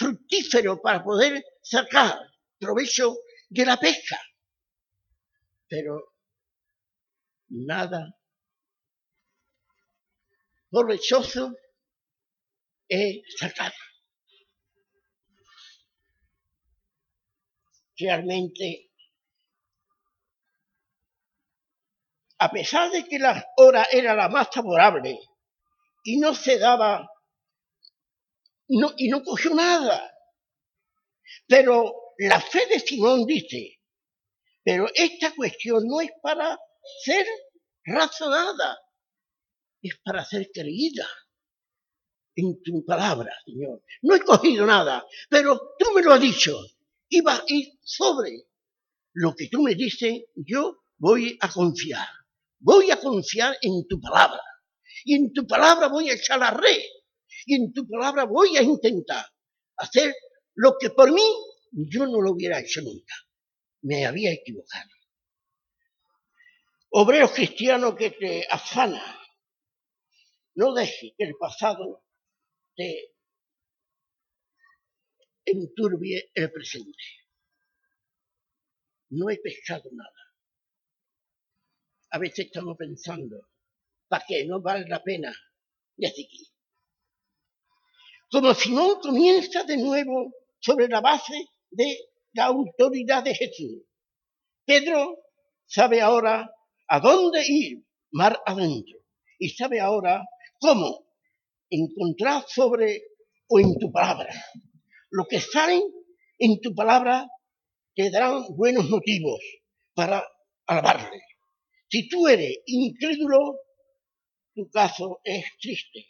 fructífero 0.01 0.81
para 0.81 1.05
poder 1.05 1.45
sacar 1.63 2.19
provecho 2.59 3.17
de 3.51 3.67
la 3.67 3.77
pesca. 3.77 4.19
Pero 5.69 6.15
nada 7.49 8.09
provechoso 10.71 11.55
he 12.89 13.23
sacado. 13.37 13.75
Realmente, 17.99 18.91
a 22.39 22.51
pesar 22.51 22.91
de 22.91 23.05
que 23.05 23.19
la 23.19 23.45
hora 23.59 23.87
era 23.93 24.15
la 24.15 24.31
más 24.31 24.49
favorable 24.51 25.19
y 26.05 26.17
no 26.17 26.35
se 26.35 26.59
daba 26.59 27.07
no, 28.71 28.93
y 28.97 29.09
no 29.09 29.23
cogió 29.23 29.55
nada. 29.55 30.13
Pero 31.47 31.93
la 32.19 32.41
fe 32.41 32.67
de 32.67 32.79
Simón 32.79 33.27
dice, 33.27 33.81
pero 34.63 34.87
esta 34.95 35.35
cuestión 35.35 35.87
no 35.87 36.01
es 36.01 36.11
para 36.23 36.59
ser 37.05 37.27
razonada, 37.85 38.79
es 39.83 39.99
para 40.05 40.25
ser 40.25 40.51
creída 40.53 41.09
en 42.37 42.63
tu 42.63 42.85
palabra, 42.85 43.33
Señor. 43.45 43.83
No 44.03 44.15
he 44.15 44.21
cogido 44.21 44.67
nada, 44.67 45.05
pero 45.29 45.75
tú 45.79 45.93
me 45.95 46.03
lo 46.03 46.13
has 46.13 46.21
dicho. 46.21 46.59
Y, 47.09 47.21
va, 47.23 47.43
y 47.49 47.79
sobre 47.83 48.45
lo 49.15 49.35
que 49.35 49.49
tú 49.49 49.63
me 49.63 49.75
dices, 49.75 50.25
yo 50.37 50.85
voy 50.97 51.37
a 51.41 51.51
confiar. 51.51 52.07
Voy 52.61 52.91
a 52.91 53.01
confiar 53.01 53.57
en 53.63 53.87
tu 53.89 54.01
palabra. 54.01 54.43
Y 55.05 55.17
en 55.17 55.33
tu 55.33 55.47
palabra 55.47 55.89
voy 55.89 56.11
a 56.11 56.15
echar 56.15 56.39
la 56.39 56.51
red 56.51 56.83
y 57.47 57.55
en 57.55 57.73
tu 57.73 57.87
palabra 57.89 58.25
voy 58.25 58.57
a 58.57 58.63
intentar 58.63 59.25
hacer 59.77 60.15
lo 60.55 60.77
que 60.79 60.91
por 60.91 61.13
mí 61.13 61.23
yo 61.73 62.07
no 62.07 62.21
lo 62.21 62.33
hubiera 62.33 62.61
hecho 62.61 62.83
nunca. 62.83 63.15
Me 63.83 64.05
había 64.05 64.33
equivocado. 64.33 64.91
Obrero 66.91 67.31
cristiano 67.31 67.95
que 67.95 68.11
te 68.11 68.47
afana, 68.51 69.03
no 70.57 70.75
deje 70.75 71.15
que 71.17 71.25
el 71.25 71.35
pasado 71.39 72.05
te 72.75 73.15
enturbie 75.45 76.31
el 76.35 76.51
presente. 76.51 76.99
No 79.11 79.31
he 79.31 79.39
pescado 79.39 79.89
nada. 79.93 80.11
A 82.11 82.19
veces 82.19 82.47
estamos 82.47 82.77
pensando, 82.77 83.49
¿para 84.09 84.25
qué? 84.27 84.45
No 84.45 84.61
vale 84.61 84.87
la 84.89 85.03
pena. 85.03 85.33
Y 85.97 86.07
así 86.07 86.25
aquí 86.25 86.50
como 88.31 88.55
Simón 88.55 89.01
comienza 89.01 89.65
de 89.65 89.77
nuevo 89.77 90.33
sobre 90.61 90.89
la 90.89 91.01
base 91.01 91.35
de 91.71 91.99
la 92.33 92.45
autoridad 92.47 93.25
de 93.25 93.35
Jesús. 93.35 93.83
Pedro 94.65 95.19
sabe 95.67 96.01
ahora 96.01 96.49
a 96.87 97.01
dónde 97.01 97.43
ir 97.47 97.85
mar 98.13 98.41
adentro 98.47 98.99
y 99.39 99.49
sabe 99.51 99.81
ahora 99.81 100.23
cómo 100.61 101.07
encontrar 101.71 102.45
sobre 102.47 103.03
o 103.49 103.59
en 103.59 103.77
tu 103.79 103.91
palabra. 103.91 104.33
Lo 105.11 105.25
que 105.25 105.41
salen 105.41 105.83
en 106.39 106.61
tu 106.61 106.73
palabra 106.75 107.27
te 107.95 108.11
darán 108.11 108.45
buenos 108.57 108.89
motivos 108.89 109.41
para 109.93 110.25
alabarle. 110.67 111.21
Si 111.89 112.09
tú 112.09 112.29
eres 112.29 112.59
incrédulo, 112.67 113.57
tu 114.55 114.71
caso 114.71 115.21
es 115.25 115.45
triste 115.61 116.07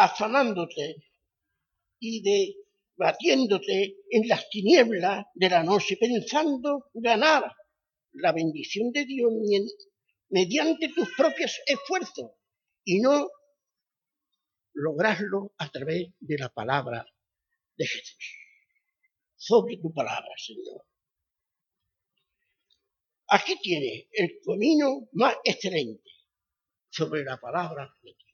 afanándote 0.00 0.96
y 1.98 2.22
batiéndote 2.96 3.96
en 4.10 4.28
las 4.28 4.48
tinieblas 4.48 5.26
de 5.34 5.50
la 5.50 5.62
noche, 5.62 5.98
pensando 5.98 6.90
ganar 6.94 7.54
la 8.12 8.32
bendición 8.32 8.92
de 8.92 9.04
Dios 9.04 9.32
mediante 10.30 10.88
tus 10.88 11.08
propios 11.16 11.60
esfuerzos 11.66 12.30
y 12.84 13.00
no 13.00 13.28
lograrlo 14.72 15.52
a 15.58 15.70
través 15.70 16.08
de 16.18 16.38
la 16.38 16.48
palabra 16.48 17.04
de 17.76 17.86
Jesús. 17.86 18.36
Sobre 19.36 19.76
tu 19.76 19.92
palabra, 19.92 20.32
Señor. 20.36 20.84
Aquí 23.28 23.54
tiene 23.62 24.08
el 24.12 24.40
camino 24.44 25.08
más 25.12 25.36
excelente 25.44 26.10
sobre 26.88 27.22
la 27.22 27.38
palabra 27.38 27.94
de 28.02 28.14
Dios. 28.14 28.29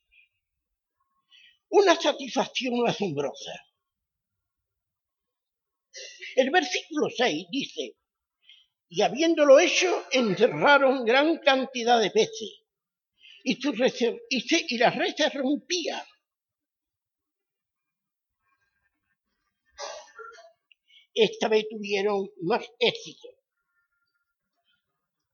Una 1.70 1.94
satisfacción 1.94 2.86
asombrosa. 2.86 3.52
El 6.36 6.50
versículo 6.50 7.08
6 7.08 7.46
dice, 7.50 7.96
y 8.88 9.02
habiéndolo 9.02 9.58
hecho, 9.58 10.04
encerraron 10.12 11.04
gran 11.04 11.38
cantidad 11.38 12.00
de 12.00 12.10
peces, 12.10 12.62
y, 13.42 13.58
y, 14.28 14.78
las 14.78 14.94
redes 14.96 15.14
se 15.16 15.30
rompían. 15.30 16.04
Esta 21.14 21.48
vez 21.48 21.66
tuvieron 21.70 22.28
más 22.42 22.66
éxito. 22.78 23.28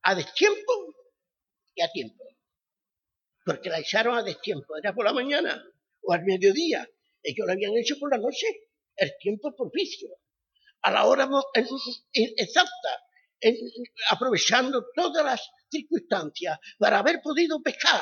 A 0.03 0.15
destiempo 0.15 0.95
y 1.75 1.81
a 1.81 1.91
tiempo. 1.91 2.23
Porque 3.43 3.69
la 3.69 3.79
echaron 3.79 4.15
a 4.15 4.23
destiempo. 4.23 4.77
Era 4.77 4.93
por 4.93 5.05
la 5.05 5.13
mañana 5.13 5.61
o 6.03 6.13
al 6.13 6.23
mediodía. 6.23 6.87
Ellos 7.21 7.47
lo 7.47 7.53
habían 7.53 7.75
hecho 7.77 7.97
por 7.99 8.11
la 8.11 8.17
noche. 8.17 8.47
El 8.95 9.13
tiempo 9.19 9.55
propicio. 9.55 10.09
A 10.83 10.91
la 10.91 11.05
hora 11.05 11.29
exacta 12.13 12.89
aprovechando 14.09 14.85
todas 14.95 15.25
las 15.25 15.49
circunstancias 15.69 16.59
para 16.77 16.99
haber 16.99 17.21
podido 17.21 17.61
pescar. 17.61 18.01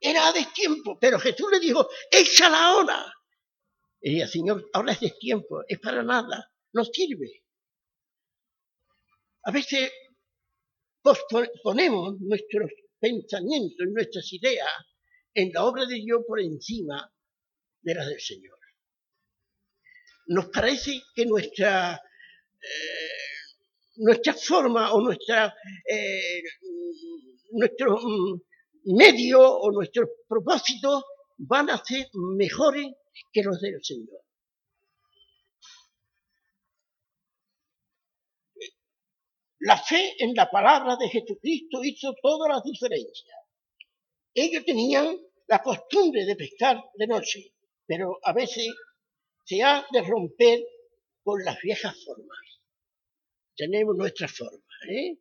Era 0.00 0.28
a 0.28 0.32
destiempo, 0.32 0.98
pero 0.98 1.18
Jesús 1.18 1.48
le 1.52 1.60
dijo, 1.60 1.88
echa 2.10 2.48
la 2.48 2.76
hora. 2.76 3.14
Y 4.00 4.26
Señor, 4.26 4.68
ahora 4.72 4.92
es 4.92 5.00
destiempo, 5.00 5.62
es 5.68 5.78
para 5.78 6.02
nada, 6.02 6.50
no 6.72 6.84
sirve. 6.84 7.44
A 9.44 9.50
veces 9.50 9.90
ponemos 11.62 12.18
nuestros 12.20 12.70
pensamientos, 12.98 13.86
nuestras 13.90 14.32
ideas 14.32 14.68
en 15.34 15.52
la 15.52 15.64
obra 15.64 15.86
de 15.86 15.96
Dios 15.96 16.22
por 16.26 16.40
encima 16.40 17.12
de 17.82 17.94
las 17.94 18.08
del 18.08 18.20
Señor. 18.20 18.58
Nos 20.26 20.46
parece 20.46 21.02
que 21.14 21.26
nuestra 21.26 22.00
eh, 22.62 23.30
nuestra 24.00 24.34
forma 24.34 24.92
o 24.92 25.00
nuestra, 25.00 25.54
eh, 25.88 26.42
nuestro 27.52 27.96
mm, 27.96 28.40
medio 28.96 29.40
o 29.40 29.70
nuestros 29.72 30.08
propósitos 30.26 31.04
van 31.38 31.70
a 31.70 31.82
ser 31.84 32.08
mejores 32.14 32.86
que 33.32 33.42
los 33.42 33.60
del 33.60 33.82
Señor. 33.82 34.20
La 39.60 39.76
fe 39.76 40.14
en 40.18 40.34
la 40.34 40.50
palabra 40.50 40.96
de 40.96 41.08
Jesucristo 41.08 41.84
hizo 41.84 42.14
toda 42.22 42.48
la 42.48 42.62
diferencia. 42.64 43.34
Ellos 44.34 44.64
tenían 44.64 45.16
la 45.48 45.62
costumbre 45.62 46.24
de 46.24 46.36
pescar 46.36 46.82
de 46.94 47.06
noche, 47.06 47.52
pero 47.86 48.18
a 48.22 48.32
veces 48.32 48.68
se 49.44 49.62
ha 49.62 49.86
de 49.90 50.02
romper 50.02 50.60
con 51.22 51.44
las 51.44 51.60
viejas 51.60 51.96
formas 52.04 52.40
tenemos 53.60 53.94
nuestra 53.94 54.26
forma. 54.26 54.74
¿eh? 54.88 55.18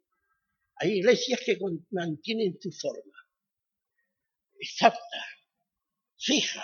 Hay 0.76 1.00
iglesias 1.00 1.42
que 1.46 1.60
mantienen 1.92 2.58
su 2.58 2.72
forma, 2.72 3.18
exacta, 4.58 5.26
fija, 6.18 6.64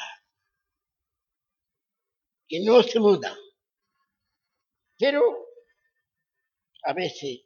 que 2.47 2.61
no 2.63 2.81
se 2.81 2.97
mudan. 2.97 3.37
Pero 4.97 5.21
a 6.83 6.93
veces 6.93 7.41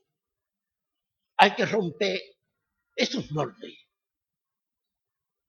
hay 1.37 1.55
que 1.55 1.65
romper 1.65 2.21
esos 2.95 3.31
moldes. 3.31 3.78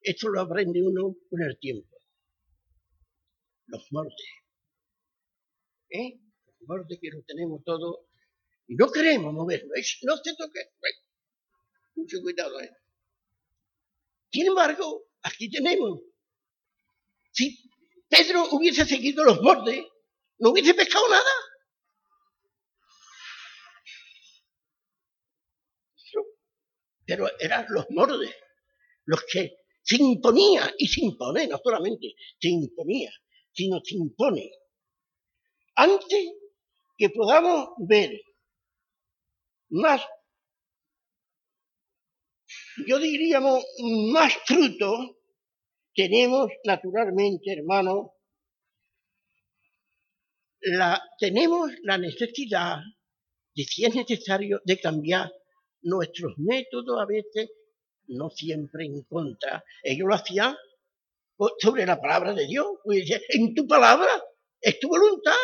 Esto 0.03 0.29
lo 0.29 0.41
aprende 0.41 0.83
uno 0.83 1.15
con 1.29 1.43
el 1.43 1.59
tiempo. 1.59 1.97
Los 3.67 3.87
moldes. 3.93 4.31
¿Eh? 5.91 6.19
Los 6.47 6.69
moldes 6.69 6.99
que 7.01 7.11
lo 7.11 7.23
tenemos 7.23 7.63
todos 7.65 8.07
y 8.67 8.77
no 8.77 8.91
queremos 8.91 9.33
moverlo. 9.35 9.69
no 10.03 10.17
se 10.17 10.35
toque. 10.37 10.61
Mucho 11.95 12.21
cuidado 12.23 12.59
ahí. 12.59 12.69
Sin 14.33 14.47
embargo, 14.47 15.07
aquí 15.23 15.51
tenemos. 15.51 16.01
Si 17.33 17.69
Pedro 18.09 18.45
hubiese 18.53 18.85
seguido 18.85 19.25
los 19.25 19.41
bordes, 19.43 19.85
no 20.39 20.51
hubiese 20.51 20.75
pescado 20.75 21.09
nada. 21.09 21.31
Pero 27.05 27.29
eran 27.41 27.67
los 27.71 27.87
bordes 27.91 28.35
los 29.05 29.25
que 29.25 29.60
se 29.91 29.97
imponía 29.97 30.73
y 30.79 30.87
se 30.87 31.05
impone, 31.05 31.49
no 31.49 31.59
solamente 31.59 32.15
se 32.41 32.49
imponía, 32.49 33.11
sino 33.53 33.81
se 33.83 33.97
impone. 33.97 34.49
Antes 35.75 36.31
que 36.97 37.11
podamos 37.11 37.71
ver 37.79 38.13
más, 39.71 40.01
yo 42.87 43.01
diríamos, 43.01 43.65
más 44.13 44.33
fruto 44.47 45.19
tenemos 45.93 46.49
naturalmente, 46.63 47.53
hermano, 47.53 48.15
tenemos 51.19 51.69
la 51.83 51.99
necesidad 51.99 52.79
de 53.57 53.65
si 53.65 53.85
es 53.85 53.95
necesario 53.97 54.61
de 54.65 54.79
cambiar 54.79 55.33
nuestros 55.83 56.35
métodos 56.39 56.97
a 57.01 57.07
veces, 57.07 57.51
no 58.11 58.31
siempre 58.31 58.85
en 58.85 59.03
contra. 59.05 59.65
Ellos 59.83 60.09
lo 60.09 60.15
hacían 60.15 60.57
sobre 61.59 61.87
la 61.87 62.01
palabra 62.01 62.35
de 62.35 62.47
Dios. 62.47 62.67
Pues 62.85 63.11
en 63.31 63.55
tu 63.55 63.67
palabra 63.67 64.11
es 64.61 64.79
tu 64.79 64.89
voluntad. 64.89 65.37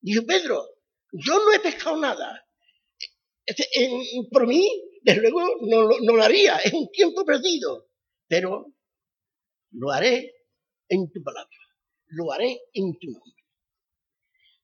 Dijo 0.00 0.24
Pedro, 0.26 0.66
yo 1.12 1.34
no 1.34 1.52
he 1.52 1.60
pescado 1.60 1.96
nada. 1.96 2.46
por 4.30 4.46
mí, 4.46 4.68
desde 5.02 5.20
luego, 5.20 5.40
no, 5.62 6.14
lo 6.16 6.22
haría. 6.22 6.56
Es 6.58 6.72
un 6.72 6.90
tiempo 6.90 7.24
perdido. 7.24 7.88
Pero 8.26 8.72
lo 9.72 9.90
haré 9.90 10.34
en 10.88 11.10
tu 11.10 11.22
palabra. 11.22 11.50
Lo 12.06 12.32
haré 12.32 12.60
en 12.72 12.98
tu 12.98 13.10
nombre. 13.10 13.32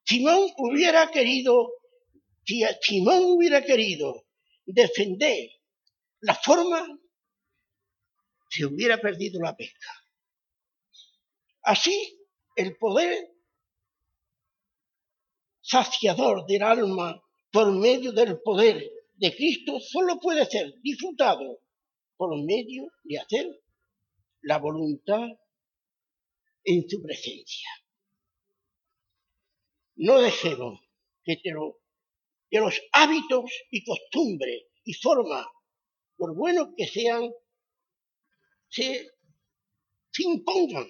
Simón 0.04 0.50
hubiera 0.56 1.10
querido, 1.10 1.70
si 2.44 2.62
Simón 2.80 3.24
hubiera 3.24 3.62
querido 3.64 4.26
defender 4.66 5.50
la 6.20 6.34
forma, 6.34 6.86
se 8.48 8.66
hubiera 8.66 8.98
perdido 8.98 9.40
la 9.40 9.56
pesca. 9.56 9.90
Así, 11.62 12.18
el 12.56 12.76
poder 12.76 13.30
saciador 15.60 16.46
del 16.46 16.62
alma 16.62 17.22
por 17.52 17.72
medio 17.72 18.12
del 18.12 18.40
poder 18.40 18.90
de 19.14 19.36
Cristo 19.36 19.78
solo 19.80 20.18
puede 20.18 20.46
ser 20.46 20.74
disfrutado 20.80 21.60
por 22.16 22.36
medio 22.42 22.90
de 23.04 23.18
hacer 23.18 23.62
la 24.42 24.58
voluntad 24.58 25.28
en 26.64 26.88
su 26.88 27.02
presencia. 27.02 27.68
No 29.96 30.18
dejemos 30.18 30.80
que, 31.24 31.40
los 32.50 32.80
hábitos 32.92 33.50
y 33.70 33.84
costumbres 33.84 34.64
y 34.84 34.94
formas, 34.94 35.46
por 36.20 36.34
buenos 36.34 36.68
que 36.76 36.86
sean, 36.86 37.32
se 38.68 39.10
impongan 40.18 40.86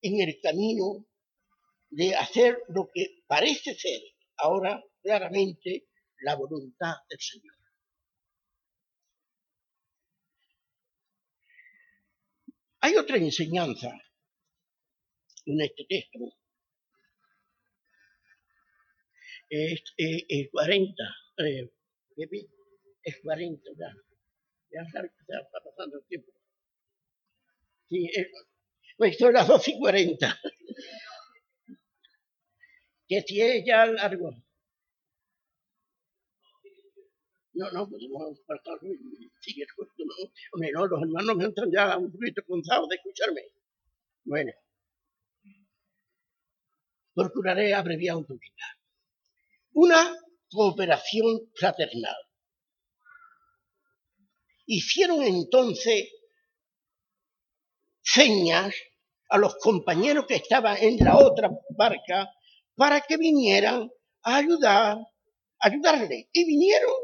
en 0.00 0.20
el 0.22 0.40
camino 0.40 1.06
de 1.90 2.14
hacer 2.14 2.62
lo 2.68 2.88
que 2.94 3.22
parece 3.26 3.74
ser 3.74 4.00
ahora 4.38 4.82
claramente 5.02 5.88
la 6.20 6.34
voluntad 6.34 6.94
del 7.10 7.20
Señor. 7.20 7.54
Hay 12.80 12.96
otra 12.96 13.18
enseñanza 13.18 13.90
en 15.44 15.60
este 15.60 15.84
texto. 15.84 16.18
Es, 19.50 19.82
40, 20.50 21.02
eh, 21.38 21.70
es 23.02 23.20
40 23.22 24.05
ya. 24.84 25.02
Ya 25.28 25.38
está 25.38 25.58
pasando 25.64 25.98
el 25.98 26.04
tiempo. 26.06 26.32
Sí, 27.88 28.10
pues 28.96 29.16
son 29.18 29.32
las 29.32 29.46
2 29.46 29.68
y 29.68 29.78
40 29.78 30.40
que 33.08 33.22
si 33.22 33.40
es 33.40 33.64
ya 33.64 33.86
largo. 33.86 34.30
No, 37.54 37.70
no, 37.70 37.88
podemos 37.88 38.38
apartar 38.42 38.78
sigue 39.40 39.64
justo, 39.76 40.04
no. 40.04 40.14
Hombre, 40.52 40.70
no, 40.72 40.86
los 40.86 41.02
hermanos 41.02 41.36
me 41.36 41.44
entran 41.44 41.70
ya 41.72 41.96
un 41.96 42.12
poquito 42.12 42.42
cansados 42.46 42.88
de 42.88 42.96
escucharme. 42.96 43.42
Bueno, 44.24 44.52
procuraré 47.14 47.72
abreviar 47.72 48.16
un 48.16 48.26
poquito. 48.26 48.62
Una 49.72 50.14
cooperación 50.50 51.50
fraternal. 51.54 52.25
Hicieron 54.66 55.22
entonces 55.22 56.10
señas 58.02 58.74
a 59.28 59.38
los 59.38 59.56
compañeros 59.56 60.26
que 60.26 60.36
estaban 60.36 60.76
en 60.80 60.96
la 60.98 61.16
otra 61.16 61.50
barca 61.76 62.30
para 62.74 63.00
que 63.00 63.16
vinieran 63.16 63.90
a 64.22 64.36
ayudar, 64.36 64.98
ayudarle. 65.60 66.28
Y 66.32 66.44
vinieron 66.44 66.94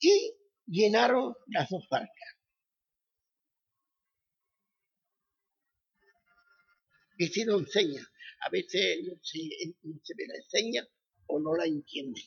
y 0.00 0.34
llenaron 0.66 1.34
las 1.48 1.68
dos 1.68 1.86
barcas. 1.90 2.36
Hicieron 7.18 7.66
señas. 7.66 8.06
A 8.40 8.50
veces 8.50 8.98
no 9.04 9.14
se, 9.20 9.38
no 9.82 10.00
ve 10.16 10.26
la 10.28 10.42
seña 10.48 10.88
o 11.26 11.40
no 11.40 11.56
la 11.56 11.64
entiende. 11.64 12.22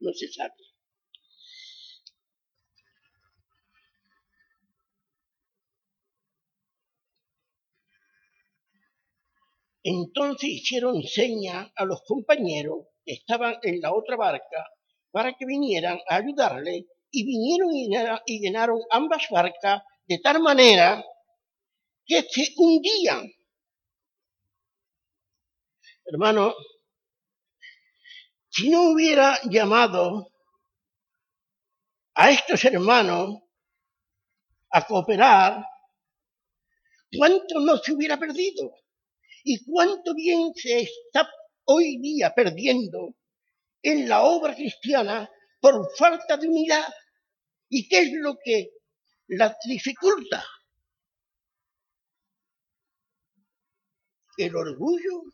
No 0.00 0.12
se 0.14 0.32
sabe. 0.32 0.54
Entonces 9.86 10.48
hicieron 10.48 11.02
seña 11.02 11.70
a 11.76 11.84
los 11.84 12.02
compañeros 12.06 12.86
que 13.04 13.12
estaban 13.12 13.58
en 13.62 13.80
la 13.82 13.94
otra 13.94 14.16
barca 14.16 14.66
para 15.10 15.34
que 15.34 15.44
vinieran 15.44 15.98
a 16.08 16.16
ayudarle 16.16 16.86
y 17.10 17.24
vinieron 17.24 17.68
y 18.26 18.40
llenaron 18.40 18.80
ambas 18.90 19.26
barcas 19.30 19.82
de 20.06 20.18
tal 20.20 20.40
manera 20.40 21.04
que 22.06 22.22
se 22.22 22.54
hundían. 22.56 23.30
Hermano, 26.06 26.54
si 28.48 28.70
no 28.70 28.90
hubiera 28.90 29.38
llamado 29.50 30.32
a 32.14 32.30
estos 32.30 32.64
hermanos 32.64 33.42
a 34.70 34.86
cooperar, 34.86 35.62
¿cuánto 37.18 37.60
no 37.60 37.76
se 37.76 37.92
hubiera 37.92 38.16
perdido? 38.18 38.83
Y 39.44 39.62
cuánto 39.62 40.14
bien 40.14 40.52
se 40.54 40.80
está 40.80 41.30
hoy 41.66 41.98
día 42.00 42.34
perdiendo 42.34 43.14
en 43.82 44.08
la 44.08 44.22
obra 44.22 44.54
cristiana 44.54 45.30
por 45.60 45.94
falta 45.96 46.38
de 46.38 46.48
unidad. 46.48 46.92
¿Y 47.68 47.86
qué 47.86 48.00
es 48.00 48.12
lo 48.14 48.38
que 48.42 48.70
la 49.28 49.56
dificulta? 49.66 50.44
El 54.38 54.56
orgullo 54.56 55.24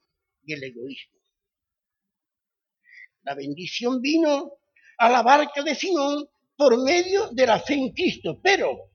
y 0.42 0.54
el 0.54 0.64
egoísmo. 0.64 1.20
La 3.22 3.34
bendición 3.34 4.00
vino 4.00 4.58
a 4.98 5.08
la 5.08 5.22
barca 5.22 5.62
de 5.62 5.74
Simón 5.74 6.28
por 6.56 6.82
medio 6.82 7.28
de 7.28 7.46
la 7.46 7.60
fe 7.60 7.74
en 7.74 7.92
Cristo, 7.92 8.40
pero 8.42 8.90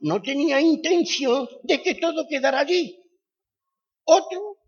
no 0.00 0.20
tenía 0.20 0.60
intención 0.60 1.48
de 1.62 1.82
que 1.82 1.94
todo 1.94 2.26
quedara 2.28 2.60
allí. 2.60 3.03
Otros 4.04 4.58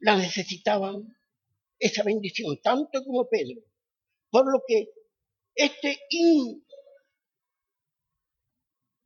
la 0.00 0.16
necesitaban, 0.16 1.18
esa 1.78 2.02
bendición, 2.02 2.60
tanto 2.62 3.02
como 3.04 3.28
Pedro. 3.28 3.60
Por 4.30 4.50
lo 4.50 4.62
que 4.66 4.88
este 5.54 5.98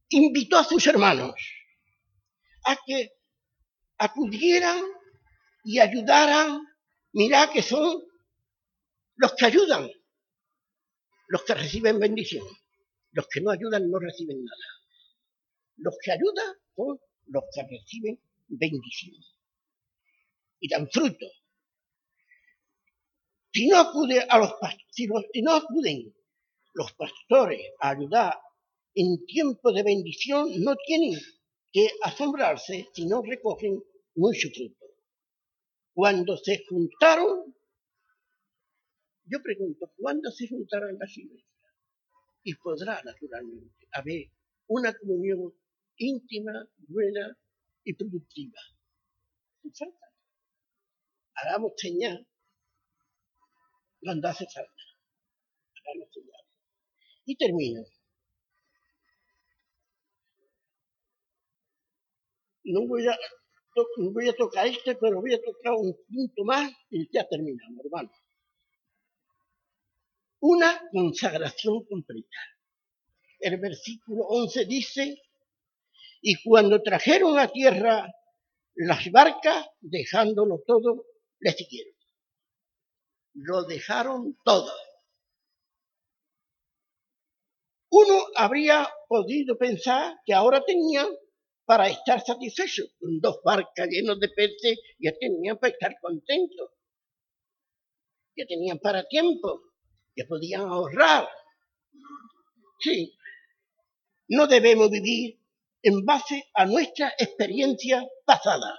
invitó 0.09 0.59
a 0.59 0.64
sus 0.64 0.87
hermanos 0.87 1.35
a 2.64 2.77
que 2.87 3.12
acudieran 3.99 4.83
y 5.64 5.79
ayudaran. 5.79 6.61
Mirá 7.14 7.51
que 7.53 7.62
son 7.62 8.03
los 9.16 9.35
que 9.35 9.47
ayudan, 9.47 9.91
los 11.29 11.45
que 11.45 11.55
reciben 11.55 11.99
bendición. 11.99 12.47
Los 13.11 13.29
que 13.29 13.43
no 13.43 13.51
ayudan 13.51 13.91
no 13.91 13.99
reciben 13.99 14.43
nada. 14.43 14.66
Los 15.77 15.97
que 16.03 16.12
ayudan 16.12 16.55
son 16.75 16.99
los 17.27 17.45
que 17.55 17.62
reciben 17.62 18.18
bendición 18.49 19.14
y 20.63 20.69
dan 20.69 20.89
fruto. 20.89 21.27
Si 23.53 23.67
no, 23.67 23.81
acude 23.81 24.21
a 24.21 24.39
los, 24.39 24.55
si, 24.91 25.07
si 25.33 25.43
no 25.43 25.53
acuden 25.53 26.15
los 26.73 26.93
pastores 26.93 27.61
a 27.81 27.91
ayudar 27.91 28.39
en 28.95 29.27
tiempo 29.27 29.73
de 29.73 29.83
bendición, 29.83 30.49
no 30.63 30.75
tienen 30.87 31.19
que 31.71 31.89
asombrarse 32.03 32.89
si 32.95 33.07
no 33.07 33.23
recogen 33.23 33.83
mucho 34.15 34.49
fruto. 34.55 34.87
Cuando 35.93 36.37
se 36.37 36.65
juntaron, 36.69 37.55
yo 39.25 39.43
pregunto, 39.43 39.93
¿cuándo 39.97 40.31
se 40.31 40.49
juntaron 40.49 40.97
las 40.99 41.17
iglesias? 41.19 41.51
Y 42.45 42.55
podrá, 42.55 43.03
naturalmente, 43.03 43.87
haber 43.93 44.31
una 44.69 44.95
comunión 44.95 45.53
íntima, 45.97 46.53
buena 46.89 47.37
y 47.85 47.95
productiva. 47.95 48.61
falta 49.63 50.12
hagamos 51.35 51.72
señal 51.76 52.26
cuando 54.01 54.28
hace 54.28 54.47
falta. 54.47 54.83
Hagamos 55.76 56.09
señal. 56.12 56.43
Y 57.24 57.37
termino. 57.37 57.83
No 62.64 62.87
voy 62.87 63.07
a, 63.07 63.16
no 63.97 64.12
voy 64.12 64.28
a 64.28 64.35
tocar 64.35 64.66
este, 64.66 64.95
pero 64.97 65.20
voy 65.20 65.35
a 65.35 65.43
tocar 65.43 65.72
un 65.72 65.97
punto 66.09 66.45
más 66.45 66.72
y 66.91 67.09
ya 67.12 67.26
terminamos, 67.28 67.85
hermano. 67.85 68.11
Una 70.41 70.80
consagración 70.91 71.85
completa. 71.85 72.39
El 73.39 73.59
versículo 73.59 74.24
11 74.24 74.64
dice, 74.66 75.22
y 76.20 76.41
cuando 76.43 76.83
trajeron 76.83 77.39
a 77.39 77.49
tierra 77.49 78.12
las 78.74 79.11
barcas, 79.11 79.66
dejándolo 79.80 80.62
todo, 80.66 81.05
le 81.43 81.53
siguieron. 81.53 81.95
Lo 83.34 83.64
dejaron 83.64 84.38
todo. 84.45 84.72
Uno 87.90 88.24
habría 88.36 88.88
podido 89.09 89.59
pensar 89.59 90.16
que 90.24 90.32
ahora 90.32 90.64
tenían 90.64 91.09
para 91.64 91.88
estar 91.88 92.24
satisfechos. 92.24 92.95
Con 92.99 93.20
dos 93.20 93.40
barcas 93.45 93.88
llenas 93.88 94.18
de 94.18 94.28
peces 94.28 94.78
ya 94.99 95.12
tenían 95.18 95.59
para 95.59 95.72
estar 95.72 95.95
contentos. 96.01 96.70
Ya 98.36 98.47
tenían 98.47 98.78
para 98.78 99.05
tiempo. 99.05 99.62
Ya 100.16 100.24
podían 100.26 100.62
ahorrar. 100.62 101.28
Sí. 102.78 103.14
No 104.28 104.47
debemos 104.47 104.90
vivir 104.90 105.38
en 105.82 106.05
base 106.05 106.45
a 106.55 106.64
nuestra 106.64 107.12
experiencia 107.18 108.07
pasada. 108.24 108.78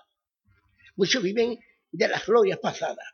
Muchos 0.95 1.21
viven 1.21 1.59
de 1.93 2.07
las 2.07 2.25
glorias 2.25 2.59
pasadas. 2.59 3.05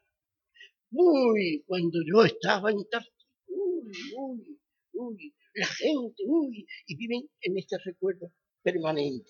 Uy, 0.91 1.63
cuando 1.67 1.99
yo 2.03 2.23
estaba 2.23 2.71
en 2.71 2.77
uy, 2.77 3.91
uy, 4.15 4.59
uy, 4.93 5.35
la 5.53 5.67
gente, 5.67 6.23
uy, 6.25 6.65
y 6.87 6.95
viven 6.95 7.29
en 7.41 7.57
este 7.57 7.77
recuerdo 7.83 8.31
permanente. 8.63 9.29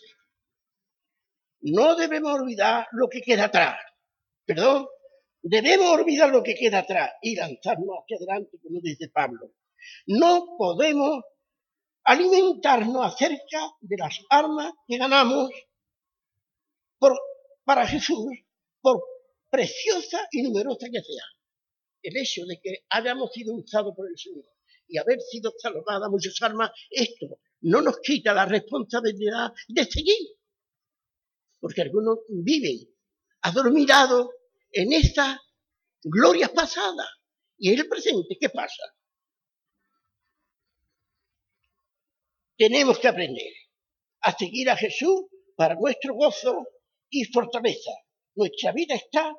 No 1.61 1.95
debemos 1.95 2.39
olvidar 2.39 2.87
lo 2.91 3.09
que 3.09 3.21
queda 3.21 3.45
atrás. 3.45 3.77
Perdón, 4.45 4.87
debemos 5.41 5.87
olvidar 5.87 6.29
lo 6.29 6.43
que 6.43 6.55
queda 6.55 6.79
atrás 6.79 7.11
y 7.21 7.35
lanzarnos 7.35 7.97
hacia 8.03 8.17
adelante, 8.17 8.57
como 8.61 8.79
dice 8.81 9.09
Pablo. 9.09 9.51
No 10.05 10.55
podemos 10.57 11.23
alimentarnos 12.03 13.13
acerca 13.13 13.71
de 13.81 13.97
las 13.97 14.19
armas 14.29 14.73
que 14.87 14.97
ganamos 14.97 15.49
por, 16.99 17.17
para 17.65 17.87
Jesús 17.87 18.27
por 18.81 19.03
preciosa 19.49 20.27
y 20.31 20.43
numerosa 20.43 20.87
que 20.91 21.01
sea, 21.01 21.23
el 22.01 22.17
hecho 22.17 22.45
de 22.45 22.59
que 22.61 22.85
hayamos 22.89 23.31
sido 23.31 23.55
usados 23.55 23.93
por 23.95 24.07
el 24.09 24.17
Señor 24.17 24.45
y 24.87 24.97
haber 24.97 25.19
sido 25.21 25.53
salvadas 25.57 26.09
muchas 26.09 26.35
armas, 26.41 26.71
esto 26.89 27.39
no 27.61 27.81
nos 27.81 27.99
quita 27.99 28.33
la 28.33 28.45
responsabilidad 28.45 29.51
de 29.67 29.85
seguir. 29.85 30.27
Porque 31.59 31.81
algunos 31.81 32.19
viven 32.29 32.89
adormilados 33.41 34.29
en 34.71 34.93
esta 34.93 35.39
gloria 36.01 36.47
pasada 36.49 37.07
y 37.57 37.73
en 37.73 37.79
el 37.79 37.87
presente, 37.87 38.37
¿qué 38.39 38.49
pasa? 38.49 38.83
Tenemos 42.57 42.97
que 42.99 43.07
aprender 43.07 43.53
a 44.21 44.35
seguir 44.35 44.69
a 44.69 44.77
Jesús 44.77 45.25
para 45.55 45.75
nuestro 45.75 46.13
gozo 46.15 46.65
y 47.09 47.25
fortaleza 47.25 47.91
nuestra 48.35 48.71
vida 48.71 48.95
está 48.95 49.35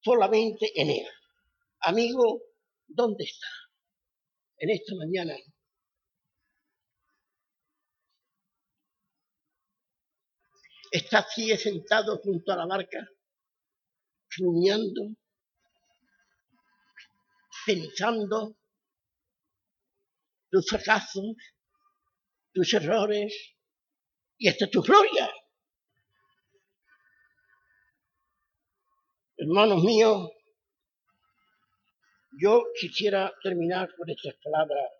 solamente 0.00 0.70
en 0.80 0.90
Él. 0.90 1.08
Amigo, 1.80 2.42
¿dónde 2.86 3.24
está? 3.24 3.46
En 4.58 4.70
esta 4.70 4.94
mañana. 4.94 5.36
Está 10.90 11.18
así 11.18 11.54
sentado 11.56 12.18
junto 12.18 12.52
a 12.52 12.56
la 12.56 12.66
barca, 12.66 13.06
rumiando, 14.38 15.16
pensando 17.66 18.56
tus 20.50 20.68
fracasos, 20.68 21.36
tus 22.54 22.72
errores 22.72 23.56
y 24.38 24.48
hasta 24.48 24.70
tu 24.70 24.80
gloria. 24.82 25.28
Hermanos 29.48 29.84
míos, 29.84 30.28
yo 32.42 32.64
quisiera 32.80 33.32
terminar 33.44 33.88
con 33.96 34.10
estas 34.10 34.34
palabras. 34.42 34.90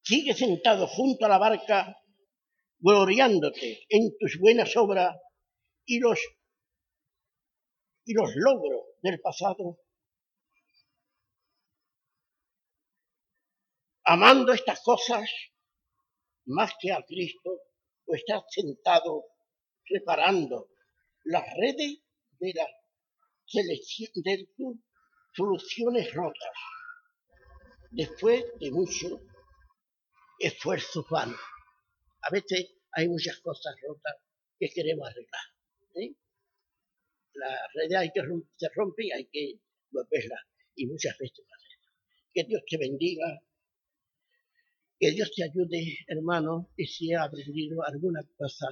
Sigue 0.00 0.32
sentado 0.32 0.86
junto 0.86 1.26
a 1.26 1.28
la 1.28 1.36
barca, 1.36 1.94
gloriándote 2.78 3.84
en 3.86 4.16
tus 4.18 4.38
buenas 4.40 4.74
obras 4.78 5.14
y 5.84 5.98
los, 5.98 6.18
y 8.06 8.14
los 8.14 8.30
logros 8.34 8.80
del 9.02 9.20
pasado. 9.20 9.80
Amando 14.04 14.54
estas 14.54 14.82
cosas 14.82 15.28
más 16.46 16.72
que 16.80 16.92
a 16.92 17.02
Cristo, 17.06 17.50
o 18.06 18.14
estás 18.14 18.42
sentado 18.48 19.22
reparando 19.84 20.70
las 21.24 21.44
redes 21.58 22.01
de 22.42 22.52
la 22.54 22.66
selección 23.46 24.10
de 24.16 24.48
soluciones 25.34 26.12
rotas, 26.12 26.56
después 27.90 28.44
de 28.58 28.70
mucho 28.72 29.20
esfuerzo 30.40 31.06
vano. 31.08 31.36
A 32.22 32.30
veces 32.30 32.74
hay 32.92 33.08
muchas 33.08 33.38
cosas 33.38 33.74
rotas 33.86 34.16
que 34.58 34.68
queremos 34.70 35.08
arreglar. 35.08 35.42
¿eh? 35.94 36.14
La 37.34 37.56
red 37.74 37.92
hay 37.92 38.10
que 38.10 38.22
se 38.56 38.68
rompe 38.74 39.06
y 39.06 39.12
hay 39.12 39.26
que 39.26 39.60
volverla. 39.90 40.40
Y 40.74 40.86
muchas 40.86 41.16
veces. 41.18 41.44
Que 42.34 42.44
Dios 42.44 42.62
te 42.68 42.76
bendiga. 42.78 43.40
Que 44.98 45.10
Dios 45.10 45.32
te 45.34 45.44
ayude, 45.44 45.98
hermano, 46.06 46.70
y 46.76 46.86
si 46.86 47.12
ha 47.12 47.24
aprendido 47.24 47.84
alguna 47.84 48.20
cosa, 48.36 48.66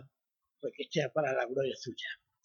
pues 0.61 0.73
que 0.77 0.85
sea 0.91 1.13
para 1.13 1.33
la 1.33 1.47
gloria 1.47 1.75
suya. 1.77 2.09